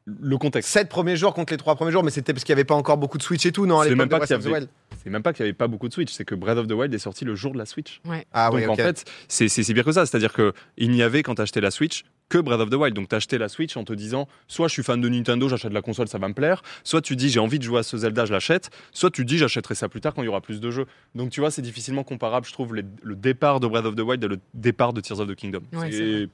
le 0.06 0.38
contexte. 0.38 0.70
7 0.70 0.88
premiers 0.88 1.16
jours 1.16 1.34
contre 1.34 1.52
les 1.52 1.56
3 1.56 1.74
premiers 1.74 1.90
jours, 1.90 2.04
mais 2.04 2.12
c'était 2.12 2.32
parce 2.32 2.44
qu'il 2.44 2.52
n'y 2.54 2.58
avait 2.60 2.64
pas 2.64 2.76
encore 2.76 2.96
beaucoup 2.96 3.18
de 3.18 3.24
Switch 3.24 3.44
et 3.44 3.50
tout, 3.50 3.66
non, 3.66 3.82
C'est 3.82 3.94
même 3.96 4.08
pas 4.08 4.20
qu'il 4.20 4.30
y 4.30 4.38
of 4.38 4.44
the 4.44 4.46
avait- 4.46 4.60
n'y 5.08 5.16
avait 5.40 5.52
pas 5.52 5.66
beaucoup 5.66 5.88
de 5.88 5.92
Switch, 5.94 6.12
c'est 6.12 6.24
que 6.24 6.34
Breath 6.36 6.58
of 6.58 6.68
the 6.68 6.72
Wild 6.72 6.94
est 6.94 6.98
sorti 6.98 7.24
le 7.24 7.34
jour 7.34 7.52
de 7.52 7.58
la 7.58 7.66
Switch. 7.66 8.00
Ah 8.32 8.50
Donc 8.50 8.56
oui, 8.60 8.66
en 8.68 8.76
fait, 8.76 9.04
c'est 9.28 9.48
c'est- 9.48 9.64
c'est 9.64 9.74
pire 9.74 9.84
que 9.84 9.90
ça. 9.92 10.06
C'est-à-dire 10.06 10.32
qu'il 10.32 10.90
n'y 10.90 11.02
avait, 11.02 11.22
quand 11.24 11.34
tu 11.34 11.42
achetais 11.42 11.60
la 11.60 11.72
Switch, 11.72 12.04
que 12.28 12.38
Breath 12.38 12.60
of 12.60 12.70
the 12.70 12.74
Wild. 12.74 12.94
Donc, 12.94 13.08
t'as 13.08 13.16
acheté 13.18 13.38
la 13.38 13.48
Switch 13.48 13.76
en 13.76 13.84
te 13.84 13.92
disant, 13.92 14.26
soit 14.48 14.68
je 14.68 14.72
suis 14.72 14.82
fan 14.82 15.00
de 15.00 15.08
Nintendo, 15.08 15.48
j'achète 15.48 15.72
la 15.72 15.82
console, 15.82 16.08
ça 16.08 16.18
va 16.18 16.28
me 16.28 16.34
plaire. 16.34 16.62
Soit 16.84 17.00
tu 17.00 17.14
dis, 17.16 17.28
j'ai 17.28 17.38
envie 17.40 17.58
de 17.58 17.64
jouer 17.64 17.78
à 17.78 17.82
ce 17.82 17.96
Zelda, 17.96 18.24
je 18.24 18.32
l'achète. 18.32 18.70
Soit 18.92 19.10
tu 19.10 19.24
dis, 19.24 19.38
j'achèterai 19.38 19.74
ça 19.74 19.88
plus 19.88 20.00
tard 20.00 20.14
quand 20.14 20.22
il 20.22 20.26
y 20.26 20.28
aura 20.28 20.40
plus 20.40 20.60
de 20.60 20.70
jeux. 20.70 20.86
Donc, 21.14 21.30
tu 21.30 21.40
vois, 21.40 21.50
c'est 21.50 21.62
difficilement 21.62 22.02
comparable, 22.04 22.46
je 22.46 22.52
trouve, 22.52 22.74
les- 22.74 22.84
le 23.02 23.14
départ 23.16 23.60
de 23.60 23.66
Breath 23.66 23.84
of 23.86 23.94
the 23.94 24.00
Wild 24.00 24.24
et 24.24 24.28
le 24.28 24.38
départ 24.54 24.92
de 24.92 25.00
Tears 25.00 25.20
of 25.20 25.28
the 25.28 25.34
Kingdom. 25.34 25.60
Ouais, 25.72 26.28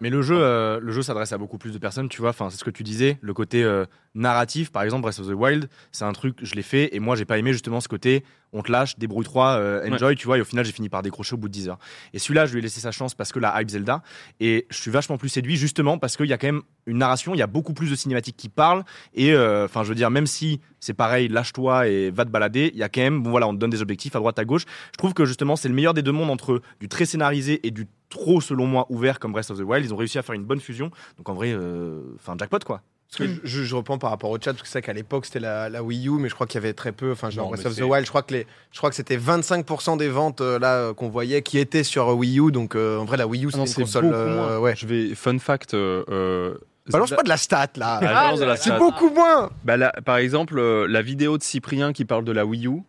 Mais 0.00 0.10
le 0.10 0.22
jeu, 0.22 0.36
euh, 0.38 0.78
le 0.80 0.92
jeu 0.92 1.02
s'adresse 1.02 1.32
à 1.32 1.38
beaucoup 1.38 1.58
plus 1.58 1.72
de 1.72 1.78
personnes, 1.78 2.08
tu 2.08 2.20
vois. 2.20 2.30
Enfin, 2.30 2.50
c'est 2.50 2.56
ce 2.58 2.64
que 2.64 2.70
tu 2.70 2.82
disais, 2.84 3.18
le 3.20 3.34
côté 3.34 3.62
euh, 3.64 3.86
narratif, 4.14 4.70
par 4.70 4.82
exemple, 4.84 5.02
Breath 5.02 5.18
of 5.18 5.26
the 5.26 5.32
Wild, 5.34 5.68
c'est 5.92 6.04
un 6.04 6.12
truc, 6.12 6.36
je 6.42 6.54
l'ai 6.54 6.62
fait, 6.62 6.94
et 6.94 7.00
moi, 7.00 7.16
j'ai 7.16 7.24
pas 7.24 7.38
aimé 7.38 7.52
justement 7.52 7.80
ce 7.80 7.88
côté, 7.88 8.22
on 8.54 8.62
te 8.62 8.72
lâche, 8.72 8.96
débrouille-toi, 8.98 9.56
euh, 9.58 9.90
enjoy, 9.90 10.14
tu 10.14 10.26
vois. 10.26 10.38
Et 10.38 10.40
au 10.40 10.44
final, 10.44 10.64
j'ai 10.64 10.72
fini 10.72 10.88
par 10.88 11.02
décrocher 11.02 11.34
au 11.34 11.36
bout 11.36 11.48
de 11.48 11.52
10 11.52 11.68
heures. 11.68 11.78
Et 12.12 12.18
celui-là, 12.18 12.46
je 12.46 12.52
lui 12.52 12.60
ai 12.60 12.62
laissé 12.62 12.80
sa 12.80 12.92
chance 12.92 13.14
parce 13.14 13.32
que 13.32 13.40
la 13.40 13.60
hype 13.60 13.68
Zelda, 13.68 14.02
et 14.40 14.66
je 14.70 14.76
suis 14.76 14.90
vachement 14.90 15.18
plus 15.18 15.28
séduit 15.28 15.56
justement 15.56 15.98
parce 15.98 16.16
qu'il 16.16 16.26
y 16.26 16.32
a 16.32 16.38
quand 16.38 16.46
même 16.46 16.62
une 16.86 16.98
narration, 16.98 17.34
il 17.34 17.38
y 17.38 17.42
a 17.42 17.46
beaucoup 17.46 17.74
plus 17.74 17.90
de 17.90 17.96
cinématiques 17.96 18.36
qui 18.36 18.48
parlent, 18.48 18.84
et 19.14 19.32
euh, 19.32 19.64
enfin, 19.64 19.82
je 19.82 19.88
veux 19.88 19.94
dire, 19.94 20.10
même 20.10 20.26
si 20.26 20.60
c'est 20.80 20.94
pareil, 20.94 21.28
lâche-toi 21.28 21.88
et 21.88 22.10
va 22.10 22.24
te 22.24 22.30
balader, 22.30 22.70
il 22.72 22.78
y 22.78 22.82
a 22.82 22.88
quand 22.88 23.00
même, 23.00 23.22
bon 23.22 23.30
voilà, 23.30 23.48
on 23.48 23.54
te 23.54 23.58
donne 23.58 23.70
des 23.70 23.82
objectifs 23.82 24.14
à 24.14 24.18
droite, 24.18 24.38
à 24.38 24.44
gauche. 24.44 24.64
Je 24.92 24.98
trouve 24.98 25.14
que 25.14 25.24
justement, 25.24 25.56
c'est 25.56 25.68
le 25.68 25.74
meilleur 25.74 25.94
des 25.94 26.02
deux 26.02 26.12
mondes 26.12 26.30
entre 26.30 26.60
du 26.80 26.88
très 26.88 27.06
scénarisé 27.06 27.66
et 27.66 27.70
du 27.70 27.86
trop, 28.08 28.40
selon 28.40 28.66
moi, 28.66 28.86
ouvert 28.90 29.18
comme 29.18 29.32
Breath 29.32 29.50
of 29.50 29.58
the 29.58 29.62
Wild. 29.62 29.84
Ils 29.84 29.92
ont 29.92 29.96
réussi 29.96 30.18
à 30.18 30.22
faire 30.22 30.34
une 30.34 30.44
bonne 30.44 30.60
fusion. 30.60 30.90
Donc 31.16 31.28
en 31.28 31.34
vrai, 31.34 31.52
euh, 31.52 32.02
enfin, 32.16 32.36
jackpot 32.38 32.60
quoi. 32.64 32.82
Parce 33.16 33.30
que 33.30 33.40
je, 33.44 33.62
je 33.62 33.74
reprends 33.76 33.98
par 33.98 34.10
rapport 34.10 34.30
au 34.30 34.36
chat, 34.36 34.52
parce 34.52 34.62
que 34.62 34.68
c'est 34.68 34.78
vrai 34.78 34.82
qu'à 34.82 34.92
l'époque 34.92 35.26
c'était 35.26 35.40
la, 35.40 35.68
la 35.68 35.82
Wii 35.82 36.08
U, 36.08 36.12
mais 36.12 36.28
je 36.28 36.34
crois 36.34 36.46
qu'il 36.46 36.56
y 36.60 36.64
avait 36.64 36.72
très 36.72 36.92
peu. 36.92 37.12
Enfin, 37.12 37.30
genre 37.30 37.50
Breath 37.50 37.66
of 37.66 37.72
the 37.72 37.76
c'est- 37.76 37.82
Wild, 37.82 38.04
je 38.04 38.10
crois 38.10 38.22
que 38.22 38.34
les, 38.34 38.46
je 38.72 38.78
crois 38.78 38.90
que 38.90 38.96
c'était 38.96 39.16
25% 39.16 39.96
des 39.98 40.08
ventes 40.08 40.40
euh, 40.40 40.58
là 40.58 40.92
qu'on 40.94 41.08
voyait 41.08 41.42
qui 41.42 41.58
étaient 41.58 41.84
sur 41.84 42.08
Wii 42.16 42.40
U. 42.40 42.50
Donc 42.52 42.74
euh, 42.74 42.98
en 42.98 43.04
vrai, 43.04 43.16
la 43.16 43.26
Wii 43.26 43.44
U 43.46 43.50
Ah 43.54 43.58
non, 43.58 43.66
c'était 43.66 43.82
une 43.82 43.86
c'est 43.86 44.00
console. 44.00 44.12
euh, 44.14 44.58
ouais. 44.58 44.74
Je 44.76 44.86
vais, 44.86 45.14
fun 45.14 45.38
fact. 45.38 45.74
euh, 45.74 46.04
euh, 46.08 46.54
Balance 46.90 47.10
pas 47.12 47.22
de 47.22 47.28
la 47.30 47.36
stat 47.38 47.68
là. 47.76 48.00
Ah, 48.02 48.56
c'est 48.56 48.76
beaucoup 48.78 49.08
moins. 49.10 49.50
Bah 49.64 49.76
là, 49.78 49.92
par 50.04 50.16
exemple, 50.18 50.58
euh, 50.58 50.86
la 50.86 51.00
vidéo 51.02 51.38
de 51.38 51.42
Cyprien 51.42 51.92
qui 51.94 52.04
parle 52.04 52.24
de 52.24 52.32
la 52.32 52.44
Wii 52.44 52.66
U 52.66 52.82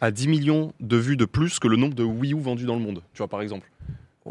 a 0.00 0.10
10 0.12 0.28
millions 0.28 0.72
de 0.78 0.96
vues 0.96 1.16
de 1.16 1.24
plus 1.24 1.58
que 1.58 1.66
le 1.66 1.76
nombre 1.76 1.94
de 1.94 2.04
Wii 2.04 2.34
U 2.34 2.40
vendus 2.40 2.64
dans 2.64 2.76
le 2.76 2.80
monde. 2.82 3.02
Tu 3.12 3.18
vois, 3.18 3.28
par 3.28 3.42
exemple. 3.42 3.68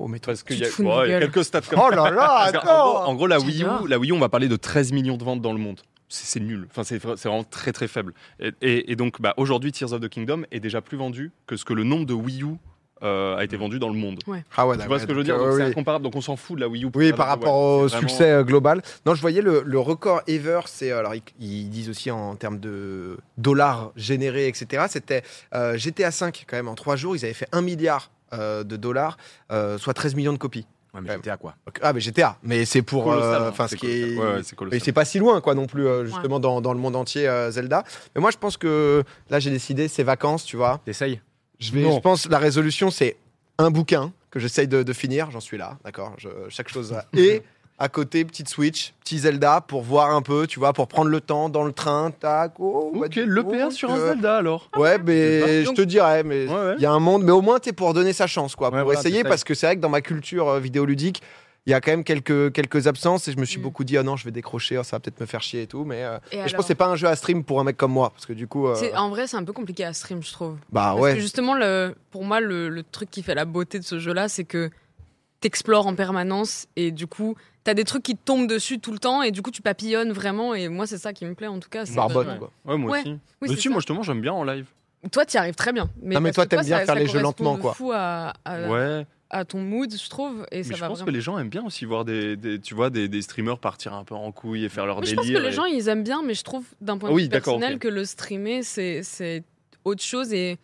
Oh 0.01 0.07
mais 0.07 0.19
toi. 0.19 0.33
Parce 0.33 0.43
qu'il 0.43 0.55
Tu 0.57 0.63
y 0.83 0.87
a, 0.87 0.97
ouais, 0.99 1.07
il 1.07 1.11
y 1.11 1.13
a 1.13 1.19
quelques 1.19 1.43
stats 1.43 1.61
comme 1.61 1.79
Oh 1.83 1.89
là 1.89 2.09
là, 2.09 2.51
gros, 2.51 2.69
en 2.69 3.01
attends. 3.03 3.15
gros, 3.15 3.27
la 3.27 3.39
Wii. 3.39 3.63
U, 3.63 3.87
la 3.87 3.99
Wii 3.99 4.11
U, 4.11 4.13
on 4.13 4.19
va 4.19 4.29
parler 4.29 4.47
de 4.47 4.55
13 4.55 4.91
millions 4.93 5.17
de 5.17 5.23
ventes 5.23 5.41
dans 5.41 5.53
le 5.53 5.59
monde. 5.59 5.81
C'est 6.07 6.25
c'est 6.25 6.39
nul. 6.39 6.67
Enfin, 6.71 6.83
c'est 6.83 6.97
vra- 7.03 7.17
c'est 7.17 7.27
vraiment 7.29 7.43
très 7.43 7.71
très 7.71 7.87
faible. 7.87 8.13
Et, 8.39 8.51
et- 8.61 8.91
et 8.91 8.95
donc, 8.95 9.21
bah, 9.21 9.33
aujourd'hui, 9.37 9.71
Tears 9.71 9.93
of 9.93 10.01
the 10.01 10.09
Kingdom 10.09 10.43
est 10.51 10.59
déjà 10.59 10.81
plus 10.81 10.97
vendu 10.97 11.31
que 11.47 11.55
ce 11.55 11.65
que 11.65 11.73
le 11.73 11.83
nombre 11.83 12.05
de 12.05 12.13
Wii 12.13 12.43
U 12.43 12.47
euh, 13.01 13.37
a 13.37 13.45
été 13.45 13.55
vendu 13.55 13.79
dans 13.79 13.87
le 13.87 13.95
monde. 13.95 14.19
Ah 14.57 14.67
ouais, 14.67 14.77
Tu 14.77 14.85
vois 14.87 14.99
ce 14.99 15.05
que 15.05 15.13
je 15.13 15.17
veux 15.19 15.23
dire? 15.23 15.37
C'est 15.39 15.55
oui. 15.55 15.61
incomparable. 15.61 16.03
Donc, 16.03 16.15
on 16.17 16.21
s'en 16.21 16.35
fout 16.35 16.55
de 16.57 16.61
la 16.61 16.67
Wii 16.67 16.83
U. 16.85 16.89
Oui, 16.95 17.11
par 17.13 17.27
Ouais, 17.27 17.31
rapport 17.31 17.55
au 17.55 17.87
vraiment- 17.87 18.01
succès 18.09 18.29
euh, 18.31 18.43
global. 18.43 18.81
Non, 19.05 19.13
je 19.15 19.21
voyais 19.21 19.41
le, 19.41 19.63
le 19.65 19.79
record 19.79 20.21
ever, 20.27 20.61
c'est 20.65 20.91
alors 20.91 21.13
ils, 21.15 21.21
ils 21.39 21.69
disent 21.69 21.89
aussi 21.89 22.11
en 22.11 22.35
termes 22.35 22.59
de 22.59 23.17
dollars 23.37 23.91
générés, 23.95 24.47
etc. 24.47 24.85
C'était 24.89 25.21
euh, 25.55 25.77
GTA 25.77 26.11
5 26.11 26.45
quand 26.47 26.57
même 26.57 26.67
en 26.67 26.75
trois 26.75 26.95
jours, 26.97 27.15
ils 27.15 27.23
avaient 27.23 27.33
fait 27.33 27.47
un 27.53 27.61
milliard 27.61 28.11
de 28.33 28.75
dollars, 28.75 29.17
euh, 29.51 29.77
soit 29.77 29.93
13 29.93 30.15
millions 30.15 30.33
de 30.33 30.37
copies. 30.37 30.65
Ouais, 30.93 31.01
mais. 31.01 31.15
GTA 31.17 31.37
quoi. 31.37 31.53
Ah, 31.83 31.93
mais 31.93 31.99
GTA, 31.99 32.37
mais 32.41 32.65
c'est 32.65 32.81
pour, 32.81 33.11
euh, 33.11 33.39
hein. 33.45 33.49
enfin, 33.51 33.67
C'est 33.67 33.75
ce 33.75 33.79
qui 33.79 33.87
est, 33.87 34.15
colossal. 34.15 34.57
Ouais, 34.59 34.67
ouais, 34.71 34.79
c'est 34.79 34.91
pas 34.91 35.05
si 35.05 35.19
loin, 35.19 35.39
quoi, 35.39 35.53
non 35.53 35.67
plus, 35.67 35.85
euh, 35.87 36.05
justement 36.05 36.39
dans, 36.39 36.61
dans 36.61 36.73
le 36.73 36.79
monde 36.79 36.95
entier 36.95 37.27
euh, 37.27 37.51
Zelda. 37.51 37.83
Mais 38.15 38.21
moi, 38.21 38.31
je 38.31 38.37
pense 38.37 38.57
que 38.57 39.03
là, 39.29 39.39
j'ai 39.39 39.51
décidé, 39.51 39.87
c'est 39.87 40.01
vacances, 40.03 40.45
tu 40.45 40.57
vois. 40.57 40.81
T'essayes? 40.85 41.21
Je 41.59 41.71
vais, 41.73 41.83
Non. 41.83 41.95
je 41.95 41.99
pense, 41.99 42.27
la 42.27 42.39
résolution, 42.39 42.89
c'est 42.89 43.17
un 43.59 43.69
bouquin 43.69 44.11
que 44.31 44.39
j'essaye 44.39 44.67
de, 44.67 44.81
de 44.81 44.93
finir. 44.93 45.29
J'en 45.29 45.39
suis 45.41 45.57
là, 45.57 45.77
d'accord. 45.83 46.13
Je- 46.17 46.29
Chaque 46.49 46.69
chose. 46.69 46.91
va. 46.91 47.05
Et 47.13 47.43
à 47.81 47.87
côté, 47.87 48.25
petite 48.25 48.49
Switch, 48.49 48.93
petit 48.99 49.19
Zelda 49.19 49.61
pour 49.61 49.81
voir 49.83 50.11
un 50.11 50.21
peu, 50.21 50.45
tu 50.47 50.59
vois, 50.59 50.73
pour 50.73 50.87
prendre 50.89 51.09
le 51.09 51.21
temps 51.21 51.47
dans 51.47 51.63
le 51.63 51.71
train. 51.71 52.11
Tac. 52.11 52.53
Oh, 52.59 52.91
Ok, 52.93 53.15
le 53.15 53.41
donc, 53.43 53.51
PA 53.53 53.71
sur 53.71 53.89
un 53.91 53.97
Zelda 53.99 54.35
alors. 54.37 54.69
Ouais, 54.75 54.97
mais 54.97 55.63
je 55.63 55.71
te 55.71 55.81
dirais, 55.81 56.23
mais 56.23 56.43
il 56.43 56.49
Ouais, 56.49 56.55
ouais. 56.55 56.75
y 56.79 56.85
a 56.85 56.91
un 56.91 56.99
monde, 56.99 57.23
mais 57.23 57.31
au 57.31 57.41
moins 57.41 57.59
t'es 57.59 57.71
pour 57.71 57.93
donner 57.93 58.11
sa 58.13 58.27
chance, 58.27 58.55
quoi, 58.55 58.67
Ouais, 58.69 58.79
pour 58.79 58.83
voilà, 58.85 58.99
essayer, 58.99 59.23
parce 59.23 59.43
que 59.45 59.53
c'est 59.53 59.65
vrai 59.67 59.75
que 59.77 59.81
dans 59.81 59.89
ma 59.89 60.01
culture 60.01 60.49
euh, 60.49 60.59
vidéoludique, 60.59 61.21
il 61.65 61.71
y 61.71 61.73
a 61.73 61.81
quand 61.81 61.91
même 61.91 62.03
quelques, 62.03 62.51
quelques 62.51 62.87
absences 62.87 63.27
et 63.27 63.31
je 63.31 63.37
me 63.37 63.45
suis 63.45 63.59
Mm. 63.59 63.63
beaucoup 63.63 63.83
dit, 63.83 63.97
oh 63.97 64.03
non, 64.03 64.15
je 64.17 64.25
vais 64.25 64.31
décrocher, 64.31 64.77
oh, 64.77 64.83
ça 64.83 64.95
va 64.95 64.99
peut-être 64.99 65.19
me 65.21 65.25
faire 65.25 65.41
chier 65.41 65.61
et 65.61 65.67
tout, 65.67 65.85
mais 65.85 66.03
euh, 66.03 66.17
Et 66.31 66.37
je 66.47 66.55
pense 66.55 66.63
que 66.63 66.67
c'est 66.67 66.75
pas 66.75 66.87
un 66.87 66.95
jeu 66.95 67.07
à 67.07 67.15
stream 67.15 67.43
pour 67.43 67.59
un 67.59 67.63
mec 67.63 67.77
comme 67.77 67.91
moi, 67.91 68.09
parce 68.09 68.25
que 68.25 68.33
du 68.33 68.47
coup, 68.47 68.67
euh, 68.67 68.75
C'est- 68.75 68.95
En 68.97 69.09
vrai, 69.09 69.27
c'est 69.27 69.37
un 69.37 69.43
peu 69.43 69.53
compliqué 69.53 69.83
à 69.85 69.93
stream, 69.93 70.21
je 70.23 70.31
trouve. 70.33 70.55
bah 70.71 70.89
Parce 70.91 70.99
ouais. 70.99 71.13
que 71.15 71.19
justement, 71.21 71.53
le, 71.53 71.95
pour 72.11 72.23
moi, 72.25 72.39
le, 72.41 72.69
le 72.69 72.83
truc 72.83 73.09
qui 73.11 73.23
fait 73.23 73.35
la 73.35 73.45
beauté 73.45 73.77
de 73.79 73.83
ce 73.85 73.99
jeu-là, 73.99 74.27
c'est 74.29 74.43
que 74.45 74.69
t'explores 75.41 75.87
en 75.87 75.95
permanence 75.95 76.67
et 76.75 76.91
du 76.91 77.07
coup, 77.07 77.35
t'as 77.63 77.73
des 77.73 77.83
trucs 77.83 78.03
qui 78.03 78.15
te 78.15 78.23
tombent 78.23 78.47
dessus 78.47 78.79
tout 78.79 78.91
le 78.91 78.99
temps 78.99 79.21
et 79.21 79.31
du 79.31 79.41
coup, 79.41 79.51
tu 79.51 79.61
papillonnes 79.61 80.11
vraiment. 80.11 80.53
Et 80.53 80.69
moi, 80.69 80.87
c'est 80.87 80.97
ça 80.97 81.13
qui 81.13 81.25
me 81.25 81.33
plaît 81.35 81.47
en 81.47 81.59
tout 81.59 81.69
cas. 81.69 81.85
c'est 81.85 81.95
Barbotte, 81.95 82.25
vraiment- 82.25 82.39
quoi. 82.39 82.51
Ouais, 82.65 82.77
moi 82.77 82.91
Ouais. 82.91 82.99
aussi. 83.01 83.09
Oui, 83.11 83.19
Mais 83.41 83.47
c'est 83.49 83.55
si, 83.55 83.61
ça. 83.63 83.69
moi 83.69 83.79
justement, 83.79 84.03
j'aime 84.03 84.21
bien 84.21 84.33
en 84.33 84.43
live. 84.43 84.65
Toi, 85.11 85.25
t'y 85.25 85.37
arrives 85.37 85.55
très 85.55 85.71
bien. 85.71 85.89
Mais, 86.01 86.15
Ah, 86.17 86.19
mais 86.19 86.31
toi, 86.31 86.45
t'aimes 86.45 86.59
bien 86.61 86.79
ça- 86.79 86.85
faire 86.85 86.95
ça 86.95 86.99
les 86.99 87.07
jeux 87.07 87.21
lentement, 87.21 87.57
quoi. 87.57 87.73
fou 87.73 87.91
à, 87.93 88.33
à, 88.43 88.69
Ouais. 88.69 89.05
à 89.29 89.45
ton 89.45 89.59
mood, 89.61 89.93
je 89.93 90.09
trouve. 90.09 90.45
Et 90.51 90.57
Mais 90.57 90.63
ça 90.63 90.73
je 90.75 90.79
va 90.81 90.87
pense 90.87 90.97
vraiment. 90.97 91.05
que 91.05 91.11
les 91.15 91.21
gens 91.21 91.37
aiment 91.39 91.47
bien 91.49 91.63
aussi 91.65 91.85
voir 91.85 92.03
des, 92.03 92.35
des- 92.35 92.59
tu 92.59 92.73
vois, 92.75 92.89
des, 92.89 93.07
des 93.07 93.21
streamers 93.21 93.59
partir 93.59 93.93
un 93.93 94.03
peu 94.03 94.15
en 94.15 94.31
couille 94.33 94.65
et 94.65 94.69
faire 94.69 94.85
leur 94.85 94.99
Mais 94.99 95.05
je 95.05 95.15
délire. 95.15 95.33
pense 95.35 95.41
que 95.41 95.47
les 95.47 95.53
gens, 95.53 95.65
ils 95.65 95.87
aiment 95.87 96.03
bien, 96.03 96.21
mais 96.21 96.33
je 96.33 96.43
trouve 96.43 96.65
d'un 96.81 96.97
point 96.97 97.09
de 97.09 97.13
Oui, 97.15 97.23
vue 97.23 97.29
personnel 97.29 97.79
que 97.79 97.87
le 97.87 98.03
streamer, 98.03 98.61
c'est 98.63 99.01
c'est 99.03 99.43
autre 99.85 100.03
chose. 100.03 100.33
Et 100.33 100.57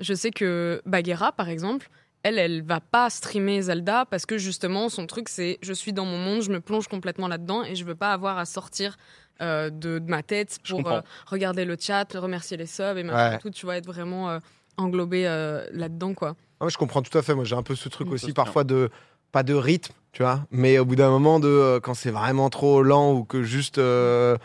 je 0.00 0.14
sais 0.14 0.30
que 0.30 0.80
Bagheera, 0.86 1.32
par 1.32 1.48
exemple, 1.48 1.88
elle, 2.22 2.38
elle 2.38 2.62
va 2.62 2.80
pas 2.80 3.10
streamer 3.10 3.62
Zelda 3.62 4.04
parce 4.06 4.26
que 4.26 4.38
justement, 4.38 4.88
son 4.88 5.06
truc, 5.06 5.28
c'est 5.28 5.58
je 5.62 5.72
suis 5.72 5.92
dans 5.92 6.04
mon 6.04 6.18
monde, 6.18 6.42
je 6.42 6.50
me 6.50 6.60
plonge 6.60 6.88
complètement 6.88 7.28
là-dedans 7.28 7.64
et 7.64 7.74
je 7.74 7.84
veux 7.84 7.94
pas 7.94 8.12
avoir 8.12 8.38
à 8.38 8.44
sortir 8.44 8.96
euh, 9.40 9.70
de, 9.70 9.98
de 9.98 10.10
ma 10.10 10.22
tête 10.22 10.58
pour 10.68 10.90
euh, 10.90 11.00
regarder 11.26 11.64
le 11.64 11.76
chat, 11.78 12.06
remercier 12.14 12.56
les 12.56 12.66
subs 12.66 12.96
et 12.98 13.04
Ouais. 13.04 13.38
tout. 13.38 13.50
Tu 13.50 13.66
vas 13.66 13.76
être 13.76 13.86
vraiment 13.86 14.30
euh, 14.30 14.38
englobé 14.76 15.26
euh, 15.26 15.66
là-dedans, 15.72 16.14
quoi. 16.14 16.36
Ah 16.60 16.64
ouais, 16.66 16.70
je 16.70 16.78
comprends 16.78 17.02
tout 17.02 17.16
à 17.18 17.22
fait. 17.22 17.34
Moi, 17.34 17.44
j'ai 17.44 17.56
un 17.56 17.62
peu 17.64 17.74
ce 17.74 17.88
truc 17.88 18.08
Mm. 18.08 18.12
Aussi, 18.12 18.32
parfois 18.32 18.62
de 18.64 18.88
pas 19.32 19.42
de 19.42 19.54
rythme, 19.54 19.92
tu 20.12 20.22
vois, 20.22 20.40
mais 20.50 20.78
au 20.78 20.84
bout 20.84 20.94
d'un 20.94 21.08
moment 21.10 21.40
de 21.40 21.48
euh, 21.48 21.80
quand 21.80 21.94
c'est 21.94 22.10
vraiment 22.10 22.50
trop 22.50 22.82
lent 22.82 23.14
ou 23.14 23.24
que 23.24 23.42
juste, 23.42 23.78
euh, 23.78 24.36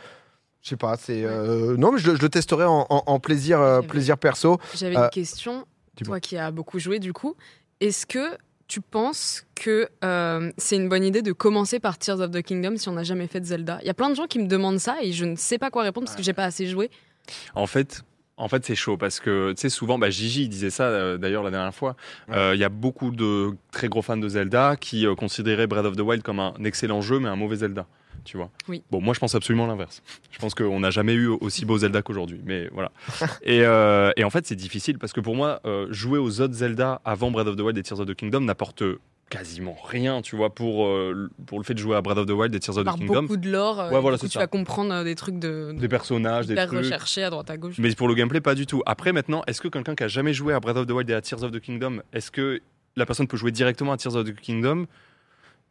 je 0.63 0.69
sais 0.69 0.77
pas, 0.77 0.95
c'est 0.97 1.23
euh, 1.25 1.75
non, 1.77 1.91
mais 1.91 1.99
je, 1.99 2.09
le- 2.11 2.15
je 2.17 2.21
le 2.21 2.29
testerai 2.29 2.63
en, 2.63 2.87
en- 2.89 3.03
en 3.05 3.19
plaisir, 3.19 3.59
euh, 3.61 3.81
plaisir 3.81 4.17
perso. 4.17 4.57
J'avais 4.73 4.97
Euh, 4.97 5.03
une 5.03 5.09
question, 5.09 5.65
dis-moi. 5.97 6.15
toi 6.15 6.19
qui 6.21 6.37
as 6.37 6.49
beaucoup 6.51 6.79
joué 6.79 6.99
du 6.99 7.11
coup. 7.13 7.35
Est-ce 7.79 8.05
que 8.05 8.37
tu 8.67 8.81
penses 8.81 9.45
que 9.55 9.87
euh, 10.03 10.51
c'est 10.57 10.75
une 10.75 10.89
bonne 10.89 11.03
idée 11.03 11.21
de 11.21 11.31
commencer 11.31 11.79
par 11.79 11.97
Tears 11.97 12.19
of 12.19 12.31
the 12.31 12.41
Kingdom 12.41 12.75
si 12.77 12.89
on 12.89 12.93
n'a 12.93 13.03
jamais 13.03 13.27
fait 13.27 13.39
de 13.39 13.45
Zelda? 13.45 13.79
Il 13.81 13.87
y 13.87 13.89
a 13.89 13.93
plein 13.93 14.09
de 14.09 14.15
gens 14.15 14.27
qui 14.27 14.39
me 14.39 14.47
demandent 14.47 14.79
ça 14.79 14.97
et 15.01 15.11
je 15.13 15.25
ne 15.25 15.35
sais 15.35 15.57
pas 15.57 15.69
quoi 15.69 15.83
répondre 15.83 16.05
parce 16.05 16.17
que 16.17 16.23
j'ai 16.23 16.33
pas 16.33 16.43
assez 16.43 16.67
joué. 16.67 16.89
En 17.55 17.67
fait, 17.67 18.03
en 18.37 18.47
fait, 18.47 18.63
c'est 18.65 18.75
chaud 18.75 18.97
parce 18.97 19.19
que 19.19 19.51
tu 19.53 19.61
sais 19.61 19.69
souvent, 19.69 19.97
bah, 19.97 20.11
Gigi 20.11 20.47
disait 20.47 20.69
ça 20.69 20.83
euh, 20.83 21.17
d'ailleurs 21.17 21.43
la 21.43 21.49
dernière 21.49 21.73
fois. 21.73 21.95
Euh, 22.29 22.51
Il 22.53 22.59
y 22.59 22.63
a 22.63 22.69
beaucoup 22.69 23.09
de 23.09 23.51
très 23.71 23.89
gros 23.89 24.03
fans 24.03 24.17
de 24.17 24.29
Zelda 24.29 24.75
qui 24.75 25.07
euh, 25.07 25.15
considéraient 25.15 25.65
Breath 25.65 25.85
of 25.85 25.95
the 25.95 26.01
Wild 26.01 26.21
comme 26.21 26.39
un 26.39 26.53
excellent 26.63 27.01
jeu, 27.01 27.19
mais 27.19 27.29
un 27.29 27.35
mauvais 27.35 27.57
Zelda. 27.57 27.87
Tu 28.25 28.37
vois. 28.37 28.49
Oui. 28.67 28.83
Bon, 28.91 29.01
moi 29.01 29.13
je 29.13 29.19
pense 29.19 29.35
absolument 29.35 29.67
l'inverse. 29.67 30.01
Je 30.31 30.39
pense 30.39 30.53
qu'on 30.55 30.79
n'a 30.79 30.89
jamais 30.91 31.13
eu 31.13 31.27
aussi 31.27 31.65
beau 31.65 31.77
Zelda 31.77 32.01
qu'aujourd'hui, 32.01 32.41
mais 32.45 32.69
voilà. 32.73 32.91
et, 33.43 33.61
euh, 33.63 34.11
et 34.17 34.23
en 34.23 34.29
fait, 34.29 34.45
c'est 34.45 34.55
difficile 34.55 34.97
parce 34.99 35.13
que 35.13 35.21
pour 35.21 35.35
moi, 35.35 35.59
euh, 35.65 35.87
jouer 35.91 36.19
aux 36.19 36.41
autres 36.41 36.53
Zelda 36.53 37.01
avant 37.05 37.31
Breath 37.31 37.47
of 37.47 37.55
the 37.55 37.61
Wild 37.61 37.77
et 37.77 37.83
Tears 37.83 37.99
of 37.99 38.07
the 38.07 38.13
Kingdom 38.15 38.41
n'apporte 38.41 38.83
quasiment 39.29 39.75
rien, 39.85 40.21
tu 40.21 40.37
vois, 40.37 40.53
pour, 40.55 40.85
euh, 40.87 41.29
pour 41.47 41.57
le 41.59 41.65
fait 41.65 41.73
de 41.73 41.79
jouer 41.79 41.97
à 41.97 42.01
Breath 42.01 42.17
of 42.17 42.25
the 42.27 42.31
Wild 42.31 42.55
et 42.55 42.59
Tears 42.61 42.77
of 42.77 42.85
the 42.85 42.97
Kingdom. 42.97 43.23
beaucoup 43.23 43.35
de 43.37 43.49
lore, 43.51 43.89
Ouais, 43.91 43.99
voilà, 43.99 44.17
tu 44.17 44.29
ça. 44.29 44.39
vas 44.39 44.47
comprendre 44.47 45.03
des 45.03 45.15
trucs 45.15 45.37
de, 45.39 45.73
Des 45.77 45.89
personnages, 45.89 46.47
des 46.47 46.55
trucs. 46.55 46.79
recherchés 46.79 47.23
à 47.23 47.29
droite 47.29 47.49
à 47.49 47.57
gauche. 47.57 47.75
Mais 47.77 47.93
pour 47.93 48.07
le 48.07 48.13
gameplay, 48.15 48.39
pas 48.39 48.55
du 48.55 48.65
tout. 48.65 48.83
Après, 48.85 49.11
maintenant, 49.11 49.43
est-ce 49.47 49.59
que 49.59 49.67
quelqu'un 49.67 49.95
qui 49.95 50.03
a 50.03 50.07
jamais 50.07 50.31
joué 50.33 50.53
à 50.53 50.59
Breath 50.61 50.77
of 50.77 50.87
the 50.87 50.91
Wild 50.91 51.09
et 51.09 51.13
à 51.13 51.19
Tears 51.21 51.43
of 51.43 51.51
the 51.51 51.59
Kingdom, 51.59 51.99
est-ce 52.13 52.31
que 52.31 52.61
la 52.95 53.05
personne 53.05 53.27
peut 53.27 53.35
jouer 53.37 53.51
directement 53.51 53.91
à 53.91 53.97
Tears 53.97 54.15
of 54.15 54.25
the 54.25 54.33
Kingdom 54.33 54.85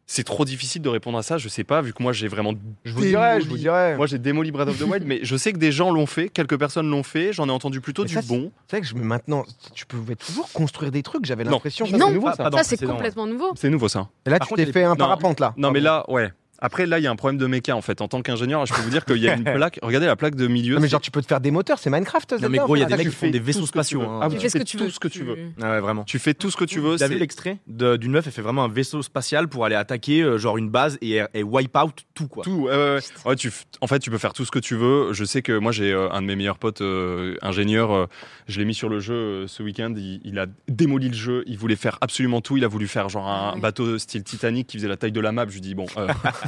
C'est 0.09 0.23
trop 0.23 0.45
difficile 0.45 0.81
de 0.81 0.87
répondre 0.87 1.17
à 1.17 1.21
ça, 1.21 1.37
je 1.37 1.49
sais 1.49 1.65
pas, 1.65 1.81
vu 1.81 1.91
que 1.93 2.01
moi 2.01 2.13
j'ai 2.13 2.29
vraiment. 2.29 2.53
Je 2.85 2.93
vous 2.93 3.01
dirais, 3.01 3.41
je 3.41 3.47
vous 3.49 3.57
dirais. 3.57 3.97
Moi 3.97 4.07
j'ai 4.07 4.17
démoli 4.17 4.51
Breath 4.51 4.69
of 4.69 4.79
the 4.79 4.83
Wild, 4.83 5.03
mais 5.05 5.19
je 5.21 5.35
sais 5.35 5.51
que 5.51 5.57
des 5.57 5.73
gens 5.73 5.91
l'ont 5.91 6.05
fait, 6.05 6.29
quelques 6.29 6.57
personnes 6.57 6.89
l'ont 6.89 7.03
fait, 7.03 7.33
j'en 7.33 7.49
ai 7.49 7.51
entendu 7.51 7.81
plutôt 7.81 8.03
Mais 8.03 8.07
du 8.07 8.13
ça, 8.15 8.21
bon. 8.21 8.51
C'est 8.67 8.77
vrai 8.77 8.81
que 8.81 8.87
je 8.87 8.95
me 8.95 9.01
maintenant, 9.03 9.43
tu 9.73 9.85
pouvais 9.85 10.15
toujours 10.15 10.49
construire 10.53 10.91
des 10.93 11.03
trucs. 11.03 11.25
J'avais 11.25 11.43
Non. 11.43 11.51
l'impression. 11.51 11.85
Non. 11.87 12.07
c'est 12.07 12.13
nouveau, 12.13 12.27
Pas- 12.27 12.35
ça. 12.51 12.63
c'est 12.63 12.85
complètement 12.85 13.27
nouveau. 13.27 13.51
C'est 13.55 13.69
nouveau 13.69 13.89
ça. 13.89 14.07
Et 14.25 14.29
là, 14.29 14.39
Par 14.39 14.47
tu 14.47 14.53
t'es 14.55 14.71
fait 14.71 14.85
un 14.85 14.91
Non. 14.91 14.95
parapente 14.95 15.41
là. 15.41 15.53
Non, 15.57 15.71
mais 15.71 15.81
là, 15.81 16.05
ouais. 16.09 16.31
Après, 16.59 16.85
là, 16.85 16.99
il 16.99 17.03
y 17.03 17.07
a 17.07 17.11
un 17.11 17.15
problème 17.15 17.37
de 17.37 17.45
méca 17.45 17.75
en 17.75 17.81
fait. 17.81 18.01
En 18.01 18.07
tant 18.07 18.21
qu'ingénieur, 18.21 18.65
je 18.65 18.73
peux 18.73 18.81
vous 18.81 18.89
dire 18.89 19.05
qu'il 19.05 19.17
y 19.17 19.29
a 19.29 19.35
une 19.35 19.43
plaque. 19.55 19.79
Regardez 19.83 20.07
la 20.07 20.15
plaque 20.15 20.35
de 20.35 20.47
milieu. 20.47 20.75
Non, 20.75 20.81
mais 20.81 20.87
genre, 20.87 21.01
tu 21.01 21.11
peux 21.11 21.21
te 21.21 21.27
faire 21.27 21.39
des 21.39 21.51
moteurs, 21.51 21.77
c'est 21.79 21.89
Minecraft. 21.89 22.33
Non, 22.41 22.49
mais 22.49 22.57
gros, 22.57 22.75
il 22.75 22.79
y 22.79 22.83
a 22.83 22.85
des 22.85 22.95
mecs 22.97 23.07
qui 23.09 23.13
font 23.15 23.29
des 23.29 23.39
vaisseaux 23.39 23.65
ce 23.65 23.71
que 23.71 23.79
tu 23.79 23.85
spatiaux. 23.85 23.99
veux. 24.01 24.07
hein. 24.07 24.19
Ah, 24.23 24.29
Tu 24.29 24.35
tu 24.37 24.41
fais 24.41 24.49
ce 24.49 24.57
que 24.57 24.63
tu 24.63 24.77
tout 24.77 24.83
veux. 24.85 24.89
ce 24.89 24.99
que 24.99 25.07
tu 25.07 25.23
veux. 25.23 25.37
Ah 25.61 25.71
ouais, 25.71 25.79
vraiment. 25.79 26.03
Tu 26.03 26.19
fais 26.19 26.33
tout 26.33 26.49
ce 26.49 26.57
que 26.57 26.65
tu 26.65 26.79
veux. 26.79 26.97
T'as 26.97 27.07
vu 27.07 27.17
l'extrait 27.19 27.59
d'une 27.67 28.11
meuf, 28.11 28.25
elle 28.27 28.33
fait 28.33 28.41
vraiment 28.41 28.63
un 28.63 28.69
vaisseau 28.69 29.01
spatial 29.01 29.47
pour 29.47 29.65
aller 29.65 29.75
attaquer 29.75 30.21
euh, 30.21 30.37
genre 30.37 30.57
une 30.57 30.69
base 30.69 30.97
et, 31.01 31.21
et 31.33 31.43
wipe 31.43 31.75
out 31.77 32.05
tout 32.13 32.27
quoi. 32.27 32.43
Tout, 32.43 32.63
ouais, 32.63 32.75
ouais, 32.75 32.95
ouais. 32.95 32.99
Ouais, 33.25 33.35
tu, 33.35 33.49
f- 33.49 33.63
en 33.81 33.87
fait, 33.87 33.99
tu 33.99 34.09
peux 34.09 34.17
faire 34.17 34.33
tout 34.33 34.45
ce 34.45 34.51
que 34.51 34.59
tu 34.59 34.75
veux. 34.75 35.13
Je 35.13 35.23
sais 35.25 35.41
que 35.41 35.57
moi, 35.57 35.71
j'ai 35.71 35.91
euh, 35.91 36.09
un 36.11 36.21
de 36.21 36.27
mes 36.27 36.35
meilleurs 36.35 36.57
potes 36.57 36.81
euh, 36.81 37.35
ingénieur. 37.41 37.91
euh, 37.93 38.05
je 38.47 38.59
l'ai 38.59 38.65
mis 38.65 38.73
sur 38.73 38.89
le 38.89 38.99
jeu 38.99 39.13
euh, 39.13 39.47
ce 39.47 39.61
week-end. 39.63 39.93
Il, 39.95 40.21
il 40.23 40.39
a 40.39 40.45
démoli 40.67 41.09
le 41.09 41.15
jeu. 41.15 41.43
Il 41.47 41.57
voulait 41.57 41.75
faire 41.75 41.97
absolument 42.01 42.41
tout. 42.41 42.57
Il 42.57 42.63
a 42.63 42.67
voulu 42.67 42.87
faire 42.87 43.09
genre 43.09 43.27
un 43.27 43.53
Ah 43.55 43.59
bateau 43.59 43.97
style 43.97 44.23
Titanic 44.23 44.67
qui 44.67 44.77
faisait 44.77 44.87
la 44.87 44.97
taille 44.97 45.11
de 45.11 45.19
la 45.21 45.31
map. 45.31 45.45
Je 45.47 45.53
lui 45.53 45.61
dis 45.61 45.75
bon. 45.75 45.85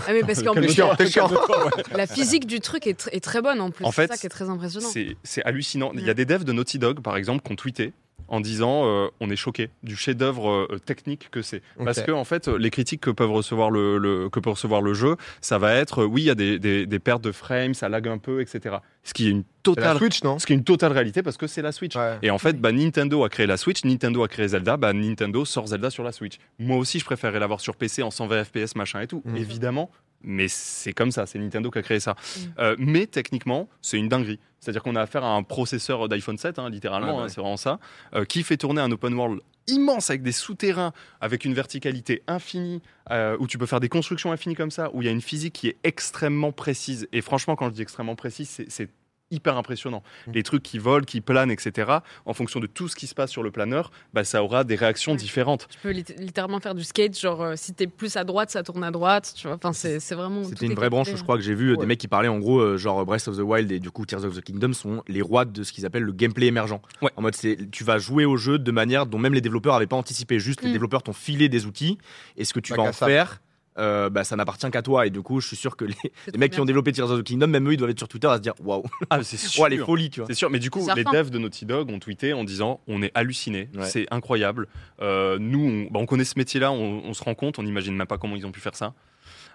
Ah 0.07 0.13
mais 0.13 0.21
parce 0.21 0.41
qu'en 0.43 0.53
plus, 0.53 0.77
la 1.95 2.07
physique 2.07 2.45
du 2.47 2.59
truc 2.59 2.87
est, 2.87 2.99
tr- 2.99 3.09
est 3.11 3.23
très 3.23 3.41
bonne 3.41 3.59
en 3.61 3.71
plus. 3.71 3.85
En 3.85 3.91
c'est 3.91 4.03
fait, 4.03 4.07
ça 4.13 4.17
qui 4.17 4.25
est 4.25 4.29
très 4.29 4.49
impressionnant. 4.49 4.89
c'est 4.91 5.15
c'est 5.23 5.43
hallucinant. 5.43 5.91
Il 5.95 6.05
y 6.05 6.09
a 6.09 6.13
des 6.13 6.25
devs 6.25 6.43
de 6.43 6.51
Naughty 6.51 6.79
Dog, 6.79 7.01
par 7.01 7.17
exemple, 7.17 7.43
qui 7.45 7.51
ont 7.51 7.55
tweeté 7.55 7.93
en 8.27 8.39
disant 8.41 8.83
euh, 8.85 9.07
on 9.19 9.29
est 9.29 9.35
choqué 9.35 9.69
du 9.83 9.95
chef-d'œuvre 9.95 10.67
euh, 10.71 10.79
technique 10.85 11.29
que 11.31 11.41
c'est. 11.41 11.61
Parce 11.83 12.01
que 12.01 12.11
en 12.11 12.23
fait, 12.23 12.47
les 12.47 12.69
critiques 12.69 13.01
que 13.01 13.09
peuvent 13.09 13.31
recevoir 13.31 13.71
le, 13.71 13.97
le- 13.97 14.29
que 14.29 14.39
peut 14.39 14.49
recevoir 14.49 14.81
le 14.81 14.93
jeu, 14.93 15.15
ça 15.41 15.57
va 15.57 15.73
être 15.73 16.03
euh, 16.03 16.05
oui, 16.05 16.21
il 16.23 16.25
y 16.25 16.29
a 16.29 16.35
des, 16.35 16.59
des- 16.59 16.85
des 16.85 16.99
pertes 16.99 17.23
de 17.23 17.31
frames, 17.31 17.73
ça 17.73 17.89
lag 17.89 18.07
un 18.07 18.17
peu, 18.17 18.41
etc. 18.41 18.77
Ce 19.03 19.13
qui 19.13 19.27
est 19.27 19.31
une 19.31 19.39
la 19.39 19.43
totale, 19.63 19.97
Switch, 19.97 20.23
non 20.23 20.39
ce 20.39 20.45
qui 20.45 20.53
est 20.53 20.55
une 20.55 20.63
totale 20.63 20.91
réalité 20.91 21.21
parce 21.23 21.37
que 21.37 21.47
c'est 21.47 21.61
la 21.61 21.71
Switch. 21.71 21.95
Ouais. 21.95 22.17
Et 22.21 22.31
en 22.31 22.37
fait, 22.37 22.59
bah, 22.59 22.71
Nintendo 22.71 23.23
a 23.23 23.29
créé 23.29 23.45
la 23.47 23.57
Switch, 23.57 23.83
Nintendo 23.85 24.23
a 24.23 24.27
créé 24.27 24.47
Zelda, 24.47 24.77
bah, 24.77 24.93
Nintendo 24.93 25.45
sort 25.45 25.67
Zelda 25.67 25.89
sur 25.89 26.03
la 26.03 26.11
Switch. 26.11 26.37
Moi 26.59 26.77
aussi, 26.77 26.99
je 26.99 27.05
préférerais 27.05 27.39
l'avoir 27.39 27.59
sur 27.61 27.75
PC 27.75 28.01
en 28.03 28.11
120 28.11 28.43
FPS, 28.45 28.75
machin 28.75 29.01
et 29.01 29.07
tout, 29.07 29.21
Mhm. 29.25 29.37
évidemment. 29.37 29.91
Mais 30.21 30.47
c'est 30.47 30.93
comme 30.93 31.11
ça, 31.11 31.25
c'est 31.25 31.39
Nintendo 31.39 31.71
qui 31.71 31.79
a 31.79 31.81
créé 31.81 31.99
ça. 31.99 32.15
Mhm. 32.37 32.53
Euh, 32.59 32.75
mais 32.77 33.05
techniquement, 33.07 33.69
c'est 33.81 33.97
une 33.97 34.09
dinguerie. 34.09 34.39
C'est-à-dire 34.59 34.83
qu'on 34.83 34.95
a 34.95 35.01
affaire 35.01 35.23
à 35.23 35.33
un 35.35 35.43
processeur 35.43 36.09
d'iPhone 36.09 36.37
7, 36.37 36.59
hein, 36.59 36.69
littéralement, 36.69 37.07
Ouais, 37.07 37.13
bah 37.13 37.19
hein, 37.19 37.23
ouais. 37.23 37.29
c'est 37.29 37.39
vraiment 37.39 37.57
ça, 37.57 37.79
euh, 38.13 38.25
qui 38.25 38.43
fait 38.43 38.57
tourner 38.57 38.81
un 38.81 38.91
open 38.91 39.13
world 39.13 39.39
immense 39.67 40.09
avec 40.09 40.23
des 40.23 40.31
souterrains, 40.31 40.93
avec 41.21 41.45
une 41.45 41.53
verticalité 41.53 42.23
infinie, 42.27 42.81
euh, 43.11 43.37
où 43.39 43.47
tu 43.47 43.57
peux 43.57 43.67
faire 43.67 43.79
des 43.79 43.87
constructions 43.87 44.31
infinies 44.31 44.55
comme 44.55 44.71
ça, 44.71 44.89
où 44.93 45.01
il 45.01 45.05
y 45.05 45.07
a 45.07 45.11
une 45.11 45.21
physique 45.21 45.53
qui 45.53 45.67
est 45.69 45.77
extrêmement 45.83 46.51
précise. 46.51 47.07
Et 47.13 47.21
franchement, 47.21 47.55
quand 47.55 47.67
je 47.69 47.73
dis 47.75 47.81
extrêmement 47.81 48.15
précise, 48.15 48.63
c'est 48.67 48.89
hyper 49.31 49.57
impressionnant. 49.57 50.03
Mhm. 50.27 50.33
Les 50.33 50.43
trucs 50.43 50.63
qui 50.63 50.79
volent, 50.79 51.05
qui 51.05 51.21
planent, 51.21 51.51
etc., 51.51 51.91
en 52.25 52.33
fonction 52.33 52.59
de 52.59 52.67
tout 52.67 52.87
ce 52.87 52.95
qui 52.95 53.07
se 53.07 53.13
passe 53.15 53.29
sur 53.31 53.43
le 53.43 53.51
planeur, 53.51 53.91
bah, 54.13 54.23
ça 54.23 54.43
aura 54.43 54.63
des 54.63 54.75
réactions 54.75 55.11
Ouais. 55.13 55.17
différentes. 55.17 55.67
Tu 55.69 55.77
peux 55.79 55.91
lit- 55.91 56.05
littéralement 56.17 56.59
faire 56.59 56.75
du 56.75 56.83
skate, 56.83 57.17
genre 57.19 57.41
euh, 57.41 57.53
si 57.55 57.73
t'es 57.73 57.87
plus 57.87 58.15
à 58.17 58.23
droite, 58.23 58.49
ça 58.49 58.63
tourne 58.63 58.83
à 58.83 58.91
droite, 58.91 59.33
tu 59.35 59.47
vois. 59.47 59.55
Enfin, 59.57 59.73
c'est 59.73 59.99
c'est 59.99 60.15
vraiment. 60.15 60.43
C'était 60.43 60.65
une 60.65 60.73
vraie 60.73 60.89
branche, 60.89 61.09
je 61.15 61.21
crois 61.23 61.35
que 61.37 61.43
j'ai 61.43 61.53
vu 61.55 61.69
euh, 61.69 61.71
Ouais. 61.73 61.77
des 61.77 61.85
mecs 61.85 61.99
qui 61.99 62.07
parlaient 62.07 62.27
en 62.27 62.39
gros 62.39 62.59
euh, 62.59 62.77
genre 62.77 63.05
Breath 63.05 63.27
of 63.27 63.37
the 63.37 63.41
Wild 63.41 63.71
et 63.71 63.79
du 63.79 63.91
coup 63.91 64.05
Tears 64.05 64.25
of 64.25 64.35
the 64.35 64.41
Kingdom 64.41 64.73
sont 64.73 65.03
les 65.07 65.21
rois 65.21 65.45
de 65.45 65.63
ce 65.63 65.71
qu'ils 65.71 65.85
appellent 65.85 66.03
le 66.03 66.11
gameplay 66.13 66.47
émergent. 66.47 66.79
Ouais. 67.01 67.11
En 67.15 67.21
mode 67.21 67.35
c'est 67.35 67.69
tu 67.71 67.83
vas 67.83 67.97
jouer 67.97 68.25
au 68.25 68.37
jeu 68.37 68.57
de 68.59 68.71
manière 68.71 69.05
dont 69.05 69.19
même 69.19 69.33
les 69.33 69.41
développeurs 69.41 69.73
n'avaient 69.73 69.87
pas 69.87 69.95
anticipé. 69.95 70.39
Juste 70.39 70.61
les 70.61 70.69
Mm. 70.69 70.73
développeurs 70.73 71.03
t'ont 71.03 71.13
filé 71.13 71.49
des 71.49 71.65
outils 71.65 71.97
et 72.37 72.45
ce 72.45 72.53
que 72.53 72.59
tu 72.59 72.73
Bah, 72.73 72.83
vas 72.83 72.89
en 72.89 72.93
faire. 72.93 73.41
Euh, 73.79 74.09
bah, 74.09 74.23
ça 74.23 74.35
n'appartient 74.35 74.69
qu'à 74.71 74.81
toi. 74.81 75.07
Et 75.07 75.09
du 75.09 75.21
coup 75.21 75.39
je 75.41 75.47
suis 75.47 75.55
sûr 75.55 75.75
que 75.75 75.85
les, 75.85 75.95
les 76.31 76.37
mecs 76.37 76.51
qui 76.51 76.59
ont 76.59 76.65
développé 76.65 76.91
Tears 76.91 77.09
of 77.11 77.19
the 77.19 77.23
Kingdom 77.23 77.47
même 77.47 77.67
eux 77.67 77.73
ils 77.73 77.77
doivent 77.77 77.89
être 77.89 77.97
sur 77.99 78.07
Twitter 78.07 78.27
à 78.27 78.35
se 78.37 78.41
dire 78.41 78.53
waouh. 78.63 78.83
Ah, 79.09 79.23
c'est 79.23 79.37
sûr. 79.37 79.63
ouais 79.63 79.69
les 79.69 79.77
folies 79.77 80.09
tu 80.09 80.19
vois. 80.19 80.27
C'est 80.27 80.35
sûr, 80.35 80.49
mais 80.49 80.59
du 80.59 80.69
coup, 80.69 80.85
les 80.95 81.03
devs 81.03 81.29
de 81.29 81.37
Naughty 81.39 81.65
Dog 81.65 81.89
ont 81.89 81.99
tweeté 81.99 82.33
en 82.33 82.43
disant 82.43 82.81
on 82.87 83.01
est 83.01 83.11
hallucinés, 83.15 83.69
Ouais. 83.75 83.85
c'est 83.85 84.05
incroyable. 84.11 84.67
Euh, 85.01 85.37
nous, 85.39 85.59
on, 85.89 85.91
bah, 85.91 85.99
on 86.01 86.05
connaît 86.05 86.23
ce 86.25 86.37
métier-là, 86.37 86.71
on, 86.71 87.01
on 87.05 87.13
se 87.13 87.23
rend 87.23 87.35
compte, 87.35 87.59
on 87.59 87.63
n'imagine 87.63 87.95
même 87.95 88.07
pas 88.07 88.17
comment 88.17 88.35
ils 88.35 88.45
ont 88.45 88.51
pu 88.51 88.59
faire 88.59 88.75
ça. 88.75 88.93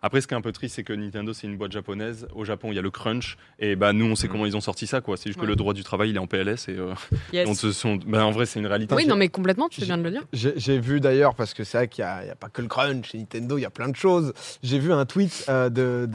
Après, 0.07 0.21
ce 0.21 0.27
qui 0.27 0.35
est 0.35 0.37
un 0.37 0.43
peu 0.43 0.53
triste, 0.53 0.75
c'est 0.75 0.83
que 0.85 0.93
Nintendo, 0.93 1.33
c'est 1.33 1.47
une 1.47 1.57
boîte 1.57 1.73
japonaise. 1.73 2.27
Au 2.35 2.45
Japon, 2.45 2.69
il 2.71 2.75
y 2.75 2.79
a 2.79 2.83
le 2.83 2.91
crunch. 2.91 3.39
Et 3.59 3.75
bah, 3.75 3.95
nous, 3.95 4.05
on 4.05 4.15
sait 4.15 4.27
Mhm. 4.27 4.33
comment 4.33 4.45
ils 4.45 4.55
ont 4.55 4.61
sorti 4.61 4.87
ça. 4.87 5.01
quoi. 5.01 5.17
C'est 5.17 5.31
juste 5.31 5.41
que 5.41 5.47
le 5.47 5.57
droit 5.57 5.73
du 5.73 5.83
travail, 5.83 6.11
il 6.11 6.17
est 6.17 6.19
en 6.19 6.27
PLS. 6.27 6.69
Et 6.69 6.73
euh, 6.77 6.93
Yes. 7.33 7.49
on 7.49 7.55
se 7.55 7.73
sont... 7.73 7.97
bah, 8.07 8.27
en 8.27 8.31
vrai, 8.31 8.45
c'est 8.45 8.61
une 8.61 8.67
réalité. 8.67 8.95
Oui, 8.95 9.07
non, 9.07 9.17
mais 9.17 9.29
complètement, 9.31 9.71
tu 9.71 9.81
viens 9.81 9.97
de 9.97 10.03
le 10.03 10.11
dire. 10.11 10.23
J'ai 10.35 10.79
vu 10.79 11.01
d'ailleurs, 11.01 11.35
parce 11.35 11.55
que 11.55 11.65
c'est 11.65 11.79
vrai 11.79 11.89
qu'il 11.89 12.05
n'y 12.05 12.11
a, 12.11 12.23
il 12.23 12.29
y 12.29 12.31
a 12.31 12.35
pas 12.35 12.51
que 12.51 12.61
le 12.61 12.69
crunch 12.69 13.13
chez 13.13 13.19
Nintendo, 13.19 13.57
il 13.57 13.63
y 13.63 13.65
a 13.65 13.71
plein 13.71 13.89
de 13.89 13.97
choses. 13.97 14.35
J'ai 14.63 14.79
vu 14.79 14.93
un 14.93 15.07
tweet 15.07 15.47
euh, 15.49 15.71
de, 15.71 16.07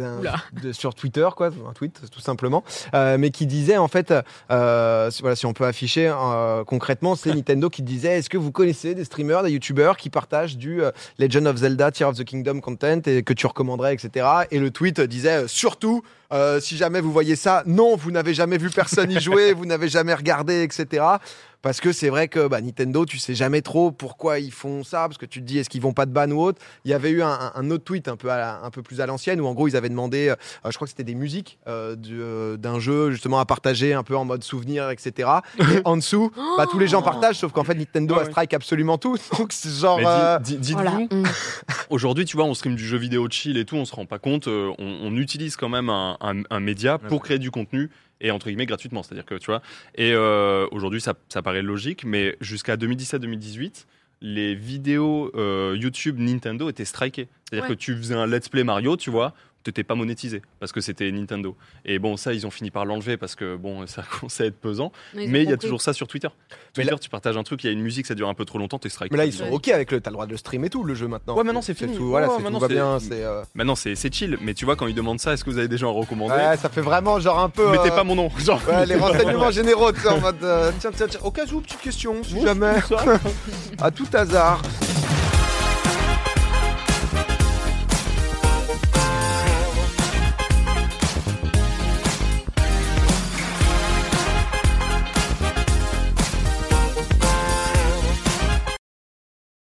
sur 0.72 0.94
Twitter, 0.94 1.28
quoi, 1.36 1.48
un 1.48 1.74
tweet 1.74 2.00
tout 2.12 2.20
simplement, 2.22 2.64
euh, 2.94 3.18
mais 3.18 3.32
qui 3.32 3.48
disait 3.48 3.78
en 3.78 3.88
fait, 3.88 4.14
euh, 4.52 5.10
si- 5.10 5.22
voilà, 5.22 5.36
si 5.36 5.48
on 5.48 5.54
peut 5.54 5.66
afficher 5.66 6.14
euh, 6.16 6.64
concrètement, 6.64 7.16
c'est 7.16 7.34
Nintendo 7.34 7.70
qui 7.72 7.82
disait 7.82 8.20
est-ce 8.20 8.30
que 8.30 8.38
vous 8.38 8.52
connaissez 8.52 8.94
des 8.94 9.04
streamers, 9.04 9.42
des 9.42 9.52
youtubeurs 9.52 9.98
qui 9.98 10.12
partagent 10.12 10.58
du 10.58 10.84
euh, 10.84 10.92
Legend 11.18 11.48
of 11.48 11.58
Zelda, 11.58 11.90
Tear 11.92 12.10
of 12.10 12.18
the 12.18 12.24
Kingdom 12.24 12.60
content 12.62 13.02
et 13.08 13.24
que 13.24 13.34
tu 13.34 13.48
Et 14.52 14.60
le 14.60 14.72
tweet 14.72 15.02
disait 15.02 15.44
euh, 15.44 15.48
surtout, 15.48 16.04
euh, 16.32 16.60
si 16.60 16.78
jamais 16.78 17.02
vous 17.02 17.12
voyez 17.12 17.36
ça, 17.36 17.64
non, 17.66 17.96
vous 17.96 18.12
n'avez 18.12 18.34
jamais 18.34 18.58
vu 18.58 18.70
personne 18.70 19.12
y 19.12 19.20
jouer, 19.20 19.54
vous 19.58 19.66
n'avez 19.66 19.88
jamais 19.90 20.14
regardé, 20.14 20.64
etc. 20.64 21.04
Parce 21.62 21.82
que 21.82 21.92
c'est 21.92 22.08
vrai 22.08 22.30
que 22.30 22.48
bah, 22.48 22.62
Nintendo, 22.62 23.06
tu 23.06 23.18
sais 23.18 23.36
jamais 23.36 23.62
trop 23.62 23.92
pourquoi 23.92 24.40
ils 24.40 24.52
font 24.54 24.82
ça, 24.86 25.00
parce 25.10 25.18
que 25.18 25.26
tu 25.26 25.42
te 25.42 25.46
dis 25.46 25.58
est-ce 25.58 25.70
qu'ils 25.70 25.82
vont 25.82 25.92
pas 25.92 26.06
de 26.06 26.12
ban 26.14 26.32
ou 26.32 26.42
autre. 26.42 26.62
Il 26.86 26.92
y 26.92 26.94
avait 26.94 27.10
eu 27.10 27.22
un, 27.22 27.70
autre 27.70 27.84
tweet 27.84 28.08
un 28.08 28.16
peu, 28.16 28.28
la- 28.30 28.62
un 28.64 28.70
peu 28.70 28.82
plus 28.82 29.02
à 29.02 29.06
l'ancienne 29.06 29.42
où 29.42 29.46
en 29.46 29.54
gros 29.54 29.68
ils 29.68 29.76
avaient 29.76 29.90
demandé, 29.90 30.30
euh, 30.30 30.36
je 30.70 30.76
crois 30.76 30.86
que 30.86 30.92
c'était 30.92 31.04
des 31.04 31.16
musiques 31.16 31.60
euh, 31.68 31.98
du, 31.98 32.22
euh, 32.22 32.56
d'un 32.56 32.80
jeu 32.80 33.12
justement 33.12 33.42
à 33.42 33.46
partager 33.46 33.94
un 33.94 34.04
peu 34.04 34.16
en 34.16 34.24
mode 34.24 34.42
souvenir, 34.46 34.90
etc. 34.90 35.28
Et 35.60 35.64
en 35.84 35.98
dessous, 35.98 36.32
bah, 36.58 36.66
tous 36.72 36.80
les 36.80 36.88
gens 36.88 37.02
partagent, 37.02 37.40
sauf 37.40 37.52
qu'en 37.52 37.66
fait 37.66 37.76
Nintendo 37.76 38.14
Ouais, 38.16 38.22
a 38.22 38.24
ouais. 38.24 38.30
strike 38.32 38.54
absolument 38.54 38.98
tout. 38.98 39.18
Donc 39.38 39.52
c'est 39.52 39.70
genre. 39.70 40.00
Euh, 40.02 40.40
dis- 40.40 40.56
dis- 40.60 40.72
Voilà. 40.72 40.92
dites-vous, 40.92 41.24
Mm. 41.24 41.28
Aujourd'hui, 41.90 42.24
tu 42.24 42.38
vois, 42.38 42.46
on 42.46 42.54
stream 42.54 42.76
du 42.76 42.86
jeu 42.88 42.98
vidéo 42.98 43.28
chill 43.30 43.58
et 43.58 43.66
tout, 43.66 43.76
on 43.76 43.84
se 43.84 43.94
rend 43.96 44.06
pas 44.06 44.20
compte. 44.20 44.48
euh, 44.48 44.72
on, 44.80 45.00
on 45.04 45.16
utilise 45.18 45.56
quand 45.58 45.70
même 45.70 45.90
un, 45.90 46.16
un- 46.22 46.44
un 46.50 46.60
média 46.60 46.98
pour 46.98 47.14
Ouais. 47.14 47.20
créer 47.26 47.40
du 47.40 47.52
contenu 47.52 47.90
et 48.22 48.32
entre 48.32 48.48
guillemets 48.48 48.66
gratuitement. 48.66 49.04
C'est-à-dire 49.04 49.26
que 49.26 49.36
tu 49.36 49.46
vois. 49.48 49.62
Et 49.96 50.12
euh, 50.14 50.68
aujourd'hui, 50.72 51.02
ça, 51.02 51.14
ça 51.30 51.42
paraît 51.42 51.62
logique, 51.62 52.04
mais 52.06 52.36
jusqu'à 52.42 52.76
2017-2018, 52.78 53.86
les 54.22 54.54
vidéos 54.56 55.32
euh, 55.36 55.76
YouTube 55.80 56.20
Nintendo 56.20 56.70
étaient 56.70 56.84
strikées. 56.86 57.30
C'est-à-dire 57.50 57.70
Ouais. 57.70 57.76
que 57.76 57.80
tu 57.80 57.96
faisais 57.96 58.16
un 58.16 58.28
let's 58.28 58.50
play 58.50 58.64
Mario, 58.66 58.98
tu 58.98 59.10
vois. 59.10 59.34
T'étais 59.62 59.84
pas 59.84 59.94
monétisé 59.96 60.42
parce 60.62 60.72
que 60.72 60.80
c'était 60.80 61.12
Nintendo. 61.12 61.54
Et 61.84 62.00
bon, 62.00 62.16
ça, 62.16 62.32
ils 62.34 62.48
ont 62.48 62.50
fini 62.50 62.72
par 62.72 62.86
l'enlever 62.86 63.18
parce 63.18 63.36
que 63.36 63.58
bon, 63.58 63.86
ça 63.88 64.04
commençait 64.04 64.44
à 64.44 64.48
être 64.48 64.58
pesant. 64.60 64.94
Mais 65.14 65.44
il 65.44 65.50
y 65.50 65.54
a 65.54 65.58
toujours 65.58 65.82
ça 65.82 65.92
sur 65.92 66.08
Twitter. 66.08 66.30
Mais 66.78 66.84
Twitter, 66.86 66.96
tu 67.02 67.10
partages 67.10 67.36
un 67.36 67.44
truc, 67.44 67.64
il 67.64 67.68
y 67.68 67.70
a 67.70 67.74
une 67.74 67.82
musique, 67.82 68.06
ça 68.06 68.16
dure 68.16 68.30
un 68.30 68.34
peu 68.34 68.46
trop 68.46 68.58
longtemps, 68.58 68.80
t'es 68.80 68.88
strike. 68.88 69.12
Mais 69.12 69.18
là 69.18 69.26
ils 69.26 69.34
sont 69.34 69.44
Ouais. 69.44 69.52
ok 69.52 69.68
avec 69.70 69.92
le. 69.92 70.00
T'as 70.00 70.12
le 70.12 70.14
droit 70.14 70.26
de 70.28 70.32
le 70.32 70.38
stream 70.38 70.64
et 70.64 70.70
tout 70.70 70.84
le 70.86 70.94
jeu 70.96 71.08
maintenant. 71.10 71.36
Ouais, 71.36 71.44
maintenant, 71.44 71.62
c'est 71.62 71.74
fini. 71.74 71.96
tout. 71.98 72.08
Voilà, 72.08 72.28
Ouais, 72.30 72.34
c'est 72.38 72.44
maintenant, 72.44 72.60
tout 72.60 72.62
va 72.64 72.68
c'est- 72.70 72.74
bien. 72.74 73.00
C'est. 73.00 73.24
euh, 73.24 73.44
Maintenant, 73.54 73.76
c'est 73.76 73.96
c'est 73.96 74.14
chill, 74.14 74.38
mais 74.42 74.54
tu 74.54 74.64
vois, 74.64 74.76
quand 74.78 74.88
ils 74.88 74.96
demandent 74.96 75.20
ça, 75.20 75.34
est-ce 75.34 75.44
que 75.44 75.50
vous 75.50 75.58
avez 75.58 75.68
des 75.68 75.78
gens 75.78 75.90
à 75.90 75.94
recommander 76.00 76.34
Ouais, 76.36 76.56
ça 76.58 76.70
fait 76.70 76.82
vraiment 76.82 77.20
genre 77.20 77.40
un 77.40 77.50
peu. 77.50 77.70
Mettez 77.72 77.92
euh, 77.92 77.96
pas 77.96 78.04
mon 78.06 78.16
nom. 78.16 78.30
Genre, 78.38 78.62
Ouais, 78.68 78.86
les 78.86 78.96
renseignements 78.98 79.52
généraux, 79.52 79.92
tu 79.92 80.00
sais, 80.00 80.08
en 80.08 80.20
mode. 80.22 80.42
euh, 80.44 80.72
tiens, 80.80 80.92
tiens, 80.96 81.08
tiens, 81.10 81.20
au 81.24 81.32
cas 81.32 81.46
où, 81.52 81.60
petite 81.60 81.82
question, 81.82 82.24
si 82.24 82.40
jamais. 82.42 82.76
à 83.82 83.92
tout 83.92 84.08
hasard. 84.14 84.62